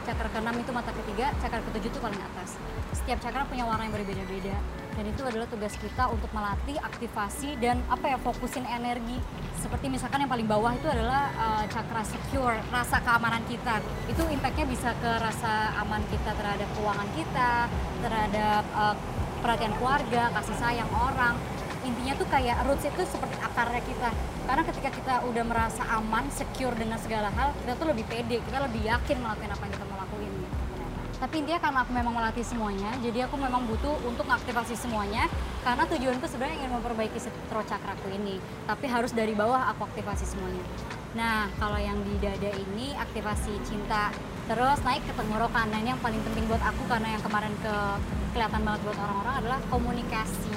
Cakra 0.06 0.28
keenam 0.30 0.56
itu 0.62 0.72
mata 0.74 0.92
ketiga. 0.94 1.34
Cakra 1.42 1.60
ketujuh 1.66 1.90
itu 1.90 2.00
paling 2.02 2.22
atas. 2.22 2.58
Setiap 2.94 3.18
cakra 3.22 3.46
punya 3.50 3.66
warna 3.66 3.90
yang 3.90 3.94
berbeda-beda 3.94 4.79
dan 4.96 5.06
itu 5.06 5.22
adalah 5.24 5.48
tugas 5.48 5.74
kita 5.78 6.10
untuk 6.10 6.30
melatih 6.34 6.78
aktivasi 6.82 7.56
dan 7.62 7.80
apa 7.88 8.16
ya 8.16 8.18
fokusin 8.20 8.66
energi. 8.66 9.20
Seperti 9.60 9.92
misalkan 9.92 10.24
yang 10.24 10.32
paling 10.32 10.48
bawah 10.48 10.72
itu 10.72 10.88
adalah 10.88 11.30
uh, 11.36 11.64
cakra 11.68 12.02
secure 12.04 12.56
rasa 12.72 13.04
keamanan 13.04 13.44
kita. 13.48 13.84
Itu 14.08 14.24
impactnya 14.28 14.66
bisa 14.66 14.96
ke 14.98 15.12
rasa 15.20 15.76
aman 15.84 16.02
kita 16.08 16.32
terhadap 16.36 16.68
keuangan 16.80 17.10
kita 17.16 17.52
terhadap 18.00 18.64
uh, 18.76 18.96
perhatian 19.44 19.74
keluarga 19.80 20.32
kasih 20.40 20.58
sayang 20.58 20.92
orang. 20.96 21.36
Intinya 21.84 22.14
tuh 22.20 22.28
kayak 22.28 22.60
roots 22.68 22.84
itu 22.84 23.02
seperti 23.08 23.40
akarnya 23.40 23.82
kita. 23.84 24.10
Karena 24.50 24.64
ketika 24.66 24.90
kita 24.90 25.14
udah 25.30 25.44
merasa 25.46 25.84
aman 25.96 26.26
secure 26.34 26.76
dengan 26.76 26.98
segala 27.00 27.30
hal 27.38 27.54
kita 27.62 27.78
tuh 27.78 27.88
lebih 27.94 28.04
pede 28.10 28.42
kita 28.42 28.58
lebih 28.66 28.82
yakin 28.84 29.22
melakukan 29.22 29.52
apa 29.54 29.64
yang 29.64 29.74
kita 29.78 29.86
mau 29.88 30.00
gitu. 30.00 30.09
Tapi 31.20 31.44
intinya 31.44 31.60
karena 31.60 31.80
aku 31.84 31.92
memang 31.92 32.14
melatih 32.16 32.48
semuanya, 32.48 32.96
jadi 33.04 33.28
aku 33.28 33.36
memang 33.36 33.68
butuh 33.68 33.92
untuk 34.08 34.24
mengaktifasi 34.24 34.80
semuanya 34.80 35.28
karena 35.68 35.84
tujuanku 35.84 36.24
sebenarnya 36.32 36.64
ingin 36.64 36.72
memperbaiki 36.80 37.20
setro 37.20 37.60
cakraku 37.68 38.08
ini. 38.16 38.40
Tapi 38.64 38.88
harus 38.88 39.12
dari 39.12 39.36
bawah 39.36 39.68
aku 39.76 39.84
aktifasi 39.92 40.24
semuanya. 40.24 40.64
Nah, 41.20 41.52
kalau 41.60 41.76
yang 41.76 42.00
di 42.08 42.16
dada 42.24 42.48
ini 42.56 42.96
aktivasi 42.96 43.52
cinta, 43.68 44.16
terus 44.48 44.80
naik 44.88 45.04
ke 45.04 45.14
tenggorokan. 45.18 45.68
Nah, 45.68 45.84
ini 45.84 45.92
yang 45.92 46.00
paling 46.00 46.24
penting 46.24 46.48
buat 46.48 46.64
aku 46.64 46.88
karena 46.88 47.12
yang 47.12 47.24
kemarin 47.26 47.52
ke 47.60 47.76
kelihatan 48.32 48.62
banget 48.64 48.82
buat 48.88 48.98
orang-orang 49.04 49.36
adalah 49.44 49.60
komunikasi. 49.68 50.56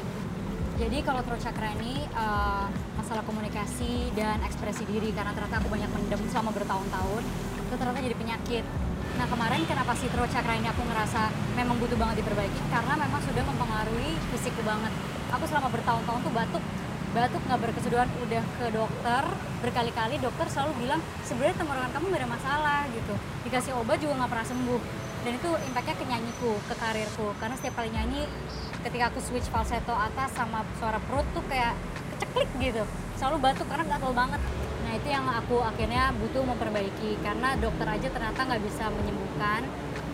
Jadi 0.79 0.99
kalau 1.03 1.27
throat 1.27 1.43
chakra 1.43 1.75
ini 1.79 2.07
uh, 2.15 2.71
masalah 2.95 3.27
komunikasi 3.27 4.15
dan 4.15 4.39
ekspresi 4.47 4.87
diri 4.87 5.11
karena 5.11 5.35
ternyata 5.35 5.59
aku 5.59 5.69
banyak 5.69 5.91
mendem 5.91 6.23
selama 6.33 6.51
bertahun-tahun 6.55 7.23
itu 7.67 7.75
ternyata 7.75 7.99
jadi 7.99 8.17
penyakit. 8.17 8.65
Nah 9.13 9.27
kemarin 9.29 9.61
kenapa 9.69 9.93
si 9.93 10.09
throat 10.09 10.33
chakra 10.33 10.57
ini 10.57 10.69
aku 10.73 10.81
ngerasa 10.89 11.29
memang 11.53 11.77
butuh 11.77 11.97
banget 12.01 12.25
diperbaiki? 12.25 12.61
Karena 12.73 12.97
memang 12.97 13.21
sudah 13.21 13.45
mempengaruhi 13.45 14.17
fisikku 14.33 14.65
banget. 14.65 14.93
Aku 15.37 15.45
selama 15.45 15.69
bertahun-tahun 15.69 16.21
tuh 16.25 16.33
batuk, 16.33 16.65
batuk 17.13 17.43
nggak 17.45 17.61
berkesudahan 17.61 18.09
udah 18.25 18.45
ke 18.57 18.67
dokter. 18.73 19.23
Berkali-kali 19.61 20.17
dokter 20.17 20.47
selalu 20.49 20.73
bilang 20.81 21.01
sebenarnya 21.29 21.57
tenggorokan 21.61 21.91
kamu 21.93 22.05
nggak 22.09 22.23
ada 22.25 22.31
masalah 22.31 22.81
gitu. 22.89 23.15
Dikasih 23.45 23.73
obat 23.77 24.01
juga 24.01 24.17
nggak 24.17 24.31
pernah 24.33 24.49
sembuh. 24.49 24.81
Dan 25.23 25.33
itu 25.39 25.51
impactnya 25.71 25.97
ke 26.01 26.05
nyanyiku, 26.09 26.53
ke 26.67 26.75
karirku. 26.75 27.27
Karena 27.39 27.55
setiap 27.61 27.79
kali 27.79 27.93
nyanyi 27.93 28.27
ketika 28.83 29.13
aku 29.13 29.21
switch 29.23 29.47
falsetto 29.53 29.95
atas 29.95 30.35
sama 30.35 30.65
suara 30.81 30.99
perut 30.99 31.29
tuh 31.37 31.45
kayak 31.47 31.77
keceklik 32.17 32.49
gitu. 32.59 32.83
Selalu 33.21 33.39
batuk 33.39 33.69
karena 33.71 33.87
gatel 33.87 34.11
banget 34.17 34.41
nah 34.93 35.01
itu 35.01 35.09
yang 35.09 35.25
aku 35.25 35.57
akhirnya 35.65 36.13
butuh 36.21 36.45
memperbaiki 36.45 37.17
karena 37.25 37.57
dokter 37.57 37.89
aja 37.89 38.13
ternyata 38.13 38.45
nggak 38.45 38.61
bisa 38.61 38.93
menyembuhkan. 38.93 39.65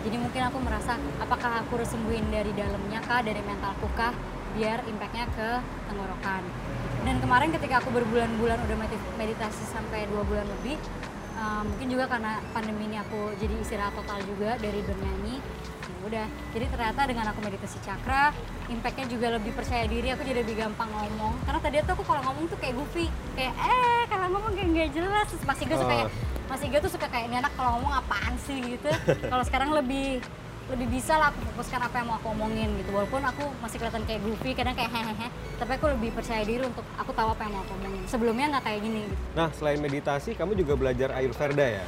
Jadi 0.07 0.15
mungkin 0.15 0.39
aku 0.47 0.55
merasa 0.63 0.95
apakah 1.19 1.67
aku 1.67 1.83
harus 1.83 1.91
sembuhin 1.91 2.31
dari 2.31 2.55
dalamnya 2.55 3.03
kah 3.03 3.19
dari 3.19 3.43
mentalku 3.43 3.91
kah 3.99 4.15
biar 4.55 4.87
impactnya 4.87 5.27
ke 5.35 5.49
tenggorokan. 5.91 6.47
Dan 7.03 7.19
kemarin 7.19 7.51
ketika 7.51 7.83
aku 7.83 7.91
berbulan-bulan 7.91 8.55
udah 8.55 8.77
medit- 8.79 9.11
meditasi 9.19 9.67
sampai 9.67 10.07
dua 10.07 10.23
bulan 10.23 10.47
lebih 10.47 10.79
uh, 11.35 11.67
mungkin 11.67 11.87
juga 11.91 12.07
karena 12.07 12.39
pandemi 12.55 12.87
ini 12.87 13.03
aku 13.03 13.35
jadi 13.35 13.59
istirahat 13.59 13.91
total 13.99 14.23
juga 14.23 14.55
dari 14.63 14.79
bernyanyi 14.79 15.43
ya 15.43 15.78
udah 16.05 16.25
jadi 16.55 16.65
ternyata 16.71 17.01
dengan 17.09 17.25
aku 17.33 17.39
meditasi 17.43 17.77
cakra 17.83 18.31
impactnya 18.69 19.05
juga 19.09 19.27
lebih 19.35 19.51
percaya 19.51 19.83
diri 19.89 20.13
aku 20.13 20.21
jadi 20.23 20.45
lebih 20.45 20.55
gampang 20.61 20.87
ngomong. 20.93 21.33
Karena 21.43 21.59
tadi 21.59 21.75
tuh 21.83 21.93
aku 21.97 22.03
kalau 22.05 22.21
ngomong 22.29 22.45
tuh 22.47 22.57
kayak 22.61 22.77
goofy 22.77 23.05
kayak 23.33 23.53
eh 23.57 24.03
kalau 24.07 24.27
ngomong 24.31 24.53
kayak 24.53 24.69
nggak 24.71 24.89
jelas. 24.93 25.25
Terus 25.33 25.43
masih 25.43 25.63
gue 25.65 25.77
suka 25.77 25.89
kayak 25.89 26.07
masih 26.49 26.65
gue 26.69 26.79
tuh 26.81 26.91
suka 26.93 27.07
kayak 27.09 27.25
ini 27.29 27.35
anak 27.41 27.53
kalau 27.57 27.69
ngomong 27.77 27.93
apaan 27.93 28.35
sih? 28.45 28.59
gitu. 28.59 28.89
Kalau 29.31 29.43
sekarang 29.45 29.69
lebih 29.73 30.21
lebih 30.69 30.87
bisa 31.01 31.17
lah 31.17 31.33
aku 31.33 31.41
fokuskan 31.49 31.81
apa 31.81 31.95
yang 31.97 32.07
mau 32.13 32.21
aku 32.21 32.29
omongin 32.29 32.69
gitu. 32.77 32.93
Walaupun 32.93 33.25
aku 33.25 33.43
masih 33.57 33.81
kelihatan 33.81 34.05
kayak 34.05 34.21
goofy 34.21 34.53
kadang 34.53 34.77
kayak 34.77 34.93
hehehe 34.93 35.27
tapi 35.57 35.71
aku 35.75 35.85
lebih 35.89 36.09
percaya 36.13 36.45
diri 36.45 36.61
untuk 36.61 36.85
aku 36.93 37.11
tahu 37.17 37.33
apa 37.33 37.41
yang 37.49 37.53
mau 37.57 37.61
aku 37.65 37.73
omongin. 37.81 38.03
Sebelumnya 38.05 38.45
nggak 38.57 38.63
kayak 38.69 38.79
gini 38.85 39.01
gitu. 39.09 39.15
Nah, 39.33 39.49
selain 39.57 39.79
meditasi, 39.81 40.37
kamu 40.37 40.53
juga 40.53 40.73
belajar 40.77 41.09
Ayurveda 41.17 41.65
ya? 41.81 41.85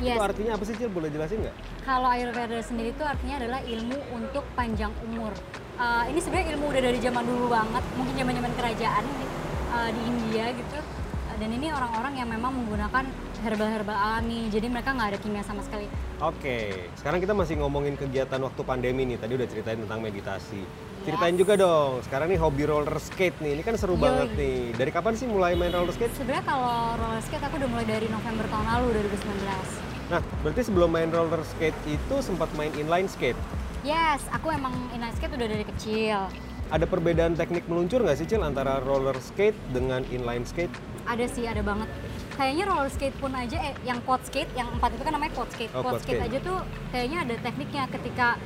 Yes. 0.00 0.16
Itu 0.16 0.24
artinya 0.24 0.52
apa 0.56 0.64
sih, 0.64 0.74
Cil? 0.78 0.88
Boleh 0.88 1.12
jelasin 1.12 1.42
nggak? 1.44 1.56
Kalau 1.84 2.08
Ayurveda 2.08 2.58
sendiri 2.64 2.94
itu 2.94 3.04
artinya 3.04 3.36
adalah 3.42 3.60
ilmu 3.60 3.98
untuk 4.14 4.44
panjang 4.56 4.94
umur. 5.04 5.34
Uh, 5.76 6.04
ini 6.08 6.22
sebenarnya 6.22 6.54
ilmu 6.56 6.64
udah 6.70 6.82
dari 6.84 6.98
zaman 7.02 7.24
dulu 7.26 7.46
banget, 7.50 7.84
mungkin 7.98 8.14
zaman 8.14 8.34
zaman 8.38 8.52
kerajaan 8.54 9.04
di, 9.04 9.26
uh, 9.74 9.90
di 9.90 10.00
India 10.06 10.44
gitu. 10.54 10.78
Uh, 10.78 11.36
dan 11.36 11.50
ini 11.50 11.66
orang-orang 11.74 12.12
yang 12.16 12.28
memang 12.30 12.54
menggunakan 12.54 13.04
herbal-herbal 13.42 13.98
alami, 13.98 14.46
jadi 14.54 14.70
mereka 14.70 14.94
nggak 14.94 15.08
ada 15.12 15.18
kimia 15.18 15.42
sama 15.42 15.66
sekali. 15.66 15.90
Oke, 16.22 16.86
sekarang 16.94 17.18
kita 17.18 17.34
masih 17.34 17.58
ngomongin 17.58 17.98
kegiatan 17.98 18.38
waktu 18.38 18.62
pandemi 18.62 19.02
nih. 19.02 19.18
Tadi 19.18 19.34
udah 19.34 19.48
ceritain 19.50 19.82
tentang 19.82 19.98
meditasi. 19.98 20.62
Ceritain 21.02 21.34
juga 21.34 21.58
dong, 21.58 21.98
sekarang 22.06 22.30
nih 22.30 22.38
hobi 22.38 22.62
roller 22.62 22.94
skate 23.02 23.34
nih. 23.42 23.58
Ini 23.58 23.62
kan 23.66 23.74
seru 23.74 23.98
Yoi. 23.98 24.02
banget 24.06 24.28
nih. 24.38 24.70
Dari 24.78 24.90
kapan 24.94 25.18
sih 25.18 25.26
mulai 25.26 25.58
main 25.58 25.74
roller 25.74 25.90
skate? 25.90 26.14
Sebenarnya 26.14 26.46
kalau 26.46 26.94
roller 26.94 27.22
skate 27.26 27.42
aku 27.42 27.58
udah 27.58 27.70
mulai 27.74 27.86
dari 27.90 28.06
November 28.06 28.46
tahun 28.46 28.66
lalu 28.70 28.86
2019. 29.10 30.14
Nah, 30.14 30.20
berarti 30.46 30.62
sebelum 30.62 30.90
main 30.94 31.10
roller 31.10 31.42
skate 31.42 31.74
itu 31.90 32.16
sempat 32.22 32.46
main 32.54 32.70
inline 32.78 33.10
skate. 33.10 33.38
Yes, 33.82 34.22
aku 34.30 34.54
emang 34.54 34.70
inline 34.94 35.10
skate 35.18 35.34
udah 35.34 35.48
dari 35.50 35.64
kecil. 35.74 36.30
Ada 36.70 36.86
perbedaan 36.86 37.34
teknik 37.34 37.66
meluncur 37.66 38.06
nggak 38.06 38.22
sih, 38.22 38.26
Cil, 38.30 38.46
antara 38.46 38.78
roller 38.78 39.18
skate 39.18 39.58
dengan 39.74 40.06
inline 40.14 40.46
skate? 40.46 40.70
Ada 41.10 41.26
sih, 41.26 41.50
ada 41.50 41.66
banget. 41.66 41.90
Kayaknya 42.38 42.64
roller 42.70 42.90
skate 42.94 43.16
pun 43.18 43.34
aja, 43.34 43.58
eh, 43.58 43.74
yang 43.82 43.98
quad 44.06 44.22
skate, 44.22 44.48
yang 44.54 44.70
empat 44.70 44.94
itu 44.94 45.02
kan 45.02 45.12
namanya 45.18 45.34
quad 45.34 45.50
skate. 45.50 45.72
Oh, 45.74 45.82
quad 45.82 45.98
quad 45.98 46.02
skate 46.06 46.22
skate. 46.22 46.30
aja 46.30 46.38
tuh 46.46 46.58
kayaknya 46.94 47.18
ada 47.26 47.34
tekniknya 47.42 47.82
ketika 47.90 48.38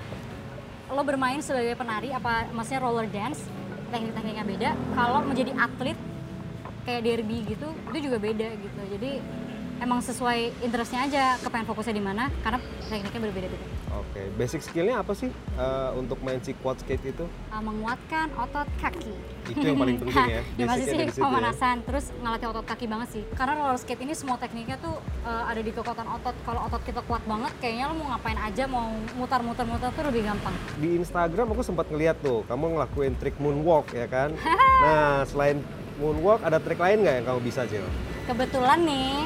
lo 0.91 1.03
bermain 1.03 1.43
sebagai 1.43 1.75
penari, 1.75 2.15
apa 2.15 2.47
maksudnya 2.55 2.81
roller 2.83 3.09
dance, 3.11 3.43
teknik-tekniknya 3.91 4.45
beda. 4.47 4.71
Kalau 4.95 5.21
menjadi 5.27 5.53
atlet 5.59 5.99
kayak 6.87 7.03
derby 7.03 7.43
gitu, 7.47 7.69
itu 7.91 7.99
juga 8.07 8.17
beda 8.23 8.49
gitu. 8.55 8.81
Jadi 8.95 9.11
emang 9.81 10.01
sesuai 10.01 10.65
interestnya 10.65 11.05
aja, 11.05 11.25
kepengen 11.41 11.67
fokusnya 11.69 11.95
di 11.97 12.05
mana, 12.05 12.33
karena 12.41 12.59
tekniknya 12.89 13.21
berbeda-beda. 13.29 13.67
Oke, 13.97 14.23
basic 14.37 14.61
skillnya 14.61 15.01
apa 15.01 15.13
sih 15.17 15.33
eh, 15.33 15.91
untuk 15.97 16.21
main 16.21 16.41
si 16.45 16.53
quad 16.61 16.77
skate 16.81 17.17
itu? 17.17 17.25
Uh, 17.49 17.63
menguatkan 17.65 18.29
otot 18.37 18.69
kaki. 18.77 19.13
Itu 19.49 19.63
yang 19.63 19.79
paling 19.81 19.97
penting 20.03 20.17
ya. 20.17 20.43
ya 20.59 20.65
masih 20.69 20.85
Basicnya 20.85 21.07
sih 21.07 21.13
situ 21.17 21.21
ya. 21.21 21.25
pemanasan, 21.25 21.77
terus 21.85 22.05
ngelatih 22.21 22.47
otot 22.53 22.67
kaki 22.69 22.87
banget 22.89 23.09
sih. 23.13 23.23
Karena 23.33 23.53
roller 23.57 23.79
skate 23.81 24.03
ini 24.05 24.13
semua 24.13 24.37
tekniknya 24.37 24.77
tuh 24.81 25.01
uh, 25.25 25.45
ada 25.49 25.61
di 25.65 25.73
kekuatan 25.73 26.07
otot. 26.13 26.37
Kalau 26.45 26.61
otot 26.69 26.83
kita 26.85 27.01
kuat 27.09 27.23
banget, 27.25 27.53
kayaknya 27.61 27.85
lo 27.89 27.95
mau 27.97 28.07
ngapain 28.17 28.39
aja, 28.41 28.65
mau 28.69 28.87
mutar-mutar-mutar 29.17 29.89
tuh 29.97 30.05
lebih 30.13 30.29
gampang. 30.29 30.55
Di 30.77 30.89
Instagram 31.01 31.47
aku 31.57 31.63
sempat 31.65 31.89
ngeliat 31.89 32.21
tuh, 32.21 32.45
kamu 32.49 32.77
ngelakuin 32.77 33.13
trik 33.17 33.37
moonwalk 33.41 33.89
ya 33.97 34.05
kan? 34.09 34.37
nah, 34.85 35.25
selain 35.25 35.65
moonwalk 35.97 36.45
ada 36.45 36.61
trik 36.61 36.77
lain 36.77 37.01
nggak 37.01 37.15
yang 37.23 37.27
kamu 37.33 37.41
bisa, 37.41 37.65
Cil? 37.65 37.87
Kebetulan 38.27 38.83
nih, 38.83 39.25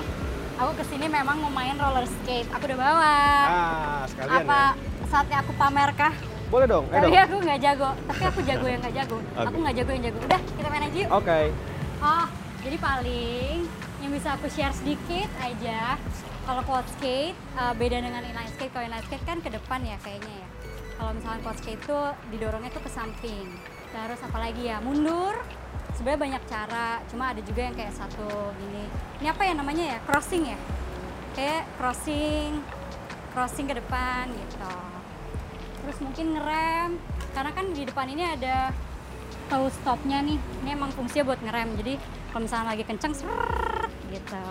aku 0.60 0.72
ke 0.76 0.84
sini 0.92 1.06
memang 1.08 1.40
mau 1.40 1.48
main 1.48 1.72
roller 1.80 2.04
skate. 2.04 2.48
Aku 2.52 2.68
udah 2.68 2.78
bawa. 2.78 3.16
Ah, 3.48 4.02
sekalian 4.04 4.44
Apa 4.44 4.60
ya. 4.76 5.08
saatnya 5.08 5.36
aku 5.40 5.52
pamer 5.56 5.90
kah? 5.96 6.12
Boleh 6.52 6.66
dong, 6.68 6.84
ayo 6.90 7.06
Tapi 7.06 7.16
dong. 7.16 7.24
aku 7.24 7.34
nggak 7.46 7.60
jago. 7.64 7.90
Tapi 8.10 8.22
aku 8.28 8.40
jago 8.44 8.66
yang 8.68 8.80
nggak 8.84 8.96
jago. 9.00 9.16
Aku 9.48 9.56
nggak 9.56 9.76
jago 9.80 9.90
yang 9.94 10.04
jago. 10.10 10.18
Udah, 10.20 10.40
kita 10.42 10.66
main 10.68 10.84
aja 10.84 10.98
yuk. 10.98 11.10
Oke. 11.14 11.40
Oh, 12.02 12.26
jadi 12.60 12.76
paling 12.76 13.56
yang 14.00 14.12
bisa 14.12 14.28
aku 14.34 14.46
share 14.50 14.74
sedikit 14.74 15.28
aja. 15.40 15.96
Kalau 16.44 16.62
quad 16.66 16.86
skate 16.98 17.36
uh, 17.54 17.72
beda 17.78 17.96
dengan 18.02 18.20
inline 18.26 18.50
skate. 18.50 18.72
Kalau 18.74 18.84
inline 18.84 19.04
skate 19.06 19.24
kan 19.24 19.38
ke 19.38 19.48
depan 19.48 19.80
ya 19.86 19.96
kayaknya 20.02 20.34
ya. 20.42 20.48
Kalau 20.98 21.10
misalnya 21.16 21.40
quad 21.40 21.56
skate 21.62 21.82
tuh 21.86 22.06
didorongnya 22.34 22.70
tuh 22.74 22.82
ke 22.82 22.90
samping. 22.90 23.46
Terus 23.94 24.20
apalagi 24.20 24.68
ya 24.68 24.82
mundur. 24.82 25.38
Sebenarnya 25.96 26.20
banyak 26.20 26.42
cara. 26.46 26.88
Cuma 27.08 27.32
ada 27.32 27.40
juga 27.42 27.60
yang 27.66 27.74
kayak 27.74 27.94
satu 27.94 28.54
gini. 28.58 28.84
Ini 29.22 29.28
apa 29.30 29.42
ya 29.46 29.54
namanya 29.54 29.84
ya? 29.96 29.98
Crossing 30.04 30.44
ya. 30.50 30.58
Kayak 31.34 31.62
crossing, 31.78 32.62
crossing 33.32 33.66
ke 33.70 33.74
depan 33.78 34.30
gitu. 34.30 34.76
Terus 35.86 35.98
mungkin 36.02 36.26
ngerem. 36.36 36.90
Karena 37.30 37.50
kan 37.54 37.66
di 37.70 37.82
depan 37.86 38.06
ini 38.10 38.24
ada 38.26 38.74
toe 39.50 39.66
stopnya 39.82 40.22
nih 40.22 40.38
ini 40.62 40.70
emang 40.70 40.94
fungsinya 40.94 41.26
buat 41.26 41.42
ngerem 41.42 41.74
jadi 41.74 41.98
kalau 42.30 42.46
misalnya 42.46 42.66
lagi 42.70 42.86
kenceng 42.86 43.10
serrrr, 43.10 43.90
gitu 44.14 44.46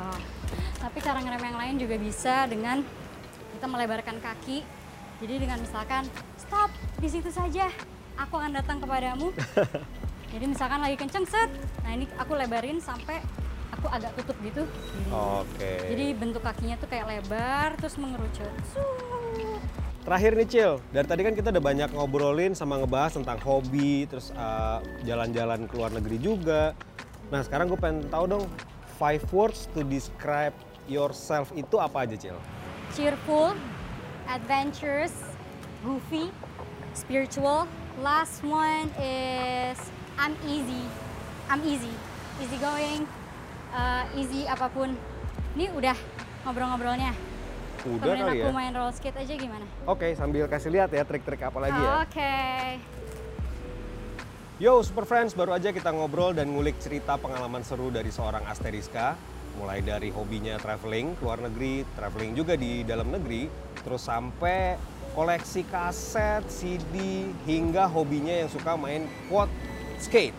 tapi 0.83 0.97
cara 0.99 1.23
ngerem 1.23 1.39
yang 1.39 1.57
lain 1.59 1.75
juga 1.79 1.95
bisa 1.95 2.43
dengan 2.51 2.83
kita 3.55 3.65
melebarkan 3.67 4.19
kaki 4.19 4.63
Jadi 5.19 5.35
dengan 5.35 5.59
misalkan 5.59 6.07
stop 6.39 6.71
di 7.03 7.11
situ 7.11 7.27
saja, 7.27 7.67
aku 8.15 8.39
akan 8.39 8.55
datang 8.55 8.79
kepadamu. 8.79 9.35
Jadi 10.29 10.45
misalkan 10.45 10.79
lagi 10.79 10.95
kenceng 10.95 11.25
set, 11.25 11.49
nah 11.81 11.91
ini 11.93 12.05
aku 12.21 12.37
lebarin 12.37 12.77
sampai 12.77 13.17
aku 13.73 13.89
agak 13.89 14.13
tutup 14.21 14.37
gitu. 14.45 14.63
Oke. 15.09 15.89
Jadi 15.89 16.05
bentuk 16.13 16.45
kakinya 16.45 16.77
tuh 16.77 16.89
kayak 16.89 17.05
lebar 17.09 17.73
terus 17.81 17.97
mengerucut. 17.97 18.53
Terakhir 20.05 20.31
nih 20.37 20.47
Cil, 20.47 20.73
dari 20.89 21.05
tadi 21.05 21.21
kan 21.21 21.33
kita 21.37 21.53
udah 21.53 21.63
banyak 21.63 21.89
ngobrolin 21.93 22.53
sama 22.57 22.81
ngebahas 22.81 23.17
tentang 23.19 23.37
hobi, 23.45 24.09
terus 24.09 24.33
uh, 24.33 24.81
jalan-jalan 25.05 25.69
ke 25.69 25.73
luar 25.77 25.91
negeri 25.93 26.17
juga. 26.17 26.73
Nah 27.29 27.45
sekarang 27.45 27.69
gue 27.69 27.77
pengen 27.77 28.09
tahu 28.09 28.25
dong, 28.25 28.45
five 28.97 29.21
words 29.29 29.69
to 29.73 29.85
describe 29.85 30.55
yourself 30.89 31.53
itu 31.53 31.77
apa 31.77 32.09
aja 32.09 32.17
Cil? 32.17 32.37
cheerful, 32.93 33.53
adventurous, 34.27 35.13
goofy, 35.85 36.31
spiritual. 36.93 37.67
Last 38.01 38.43
one 38.43 38.89
is 39.01 39.77
I'm 40.19 40.35
easy. 40.43 40.83
I'm 41.47 41.63
easy. 41.63 41.95
Easy 42.43 42.57
going, 42.59 43.07
uh, 43.71 44.03
easy 44.19 44.43
apa 44.51 44.67
pun. 44.67 44.91
Ini 45.55 45.71
udah 45.71 45.95
ngobrol-ngobrolnya. 46.43 47.15
Udah 47.87 48.03
Temenin 48.03 48.27
kali 48.27 48.39
aku 48.43 48.51
ya? 48.51 48.55
main 48.59 48.71
roller 48.75 48.91
skate 48.91 49.15
aja 49.15 49.33
gimana? 49.39 49.63
Oke, 49.87 50.11
sambil 50.19 50.51
kasih 50.51 50.75
lihat 50.75 50.91
ya 50.91 51.07
trik-trik 51.07 51.39
apa 51.39 51.55
lagi 51.63 51.79
ya. 51.79 52.03
Oke. 52.03 52.35
Yo 54.59 54.83
Super 54.83 55.07
Friends, 55.07 55.31
baru 55.31 55.55
aja 55.55 55.71
kita 55.71 55.87
ngobrol 55.87 56.35
dan 56.35 56.51
ngulik 56.51 56.75
cerita 56.83 57.15
pengalaman 57.15 57.63
seru 57.63 57.87
dari 57.87 58.11
seorang 58.11 58.43
Asteriska. 58.43 59.15
Mulai 59.55 59.79
dari 59.87 60.11
hobinya 60.11 60.59
traveling 60.59 61.15
ke 61.15 61.23
luar 61.23 61.39
negeri, 61.47 61.87
traveling 61.95 62.35
juga 62.35 62.59
di 62.59 62.83
dalam 62.83 63.07
negeri, 63.07 63.47
terus 63.87 64.03
sampai 64.03 64.75
koleksi 65.15 65.63
kaset, 65.71 66.43
CD, 66.51 67.23
hingga 67.47 67.87
hobinya 67.87 68.35
yang 68.35 68.51
suka 68.51 68.75
main 68.75 69.07
quad 69.31 69.47
skate. 69.99 70.35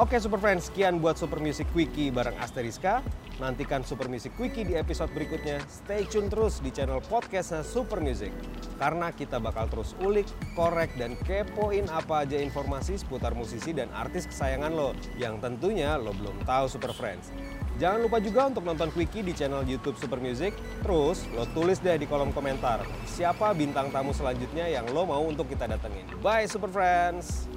Oke 0.00 0.16
Super 0.16 0.40
Friends, 0.40 0.72
sekian 0.72 1.04
buat 1.04 1.20
Super 1.20 1.36
Music 1.36 1.68
Quickie 1.76 2.08
bareng 2.08 2.32
Asteriska. 2.40 3.04
Nantikan 3.36 3.84
Super 3.84 4.08
Music 4.08 4.32
Quickie 4.40 4.64
di 4.64 4.72
episode 4.72 5.12
berikutnya. 5.12 5.60
Stay 5.68 6.08
tune 6.08 6.32
terus 6.32 6.64
di 6.64 6.72
channel 6.72 7.04
podcastnya 7.04 7.60
Super 7.60 8.00
Music. 8.00 8.32
Karena 8.80 9.12
kita 9.12 9.36
bakal 9.36 9.68
terus 9.68 9.92
ulik, 10.00 10.24
korek, 10.56 10.96
dan 10.96 11.12
kepoin 11.28 11.92
apa 11.92 12.24
aja 12.24 12.40
informasi 12.40 13.04
seputar 13.04 13.36
musisi 13.36 13.76
dan 13.76 13.92
artis 13.92 14.24
kesayangan 14.24 14.72
lo. 14.72 14.96
Yang 15.20 15.44
tentunya 15.44 16.00
lo 16.00 16.16
belum 16.16 16.40
tahu 16.48 16.72
Super 16.72 16.96
Friends. 16.96 17.28
Jangan 17.76 18.00
lupa 18.00 18.16
juga 18.16 18.48
untuk 18.48 18.64
nonton 18.64 18.88
Quickie 18.96 19.20
di 19.20 19.36
channel 19.36 19.60
YouTube 19.68 20.00
Super 20.00 20.24
Music. 20.24 20.56
Terus 20.80 21.28
lo 21.36 21.44
tulis 21.52 21.76
deh 21.84 22.00
di 22.00 22.08
kolom 22.08 22.32
komentar 22.32 22.80
siapa 23.04 23.52
bintang 23.52 23.92
tamu 23.92 24.16
selanjutnya 24.16 24.72
yang 24.72 24.88
lo 24.88 25.04
mau 25.04 25.20
untuk 25.20 25.52
kita 25.52 25.68
datengin. 25.68 26.08
Bye 26.24 26.48
Super 26.48 26.72
Friends! 26.72 27.51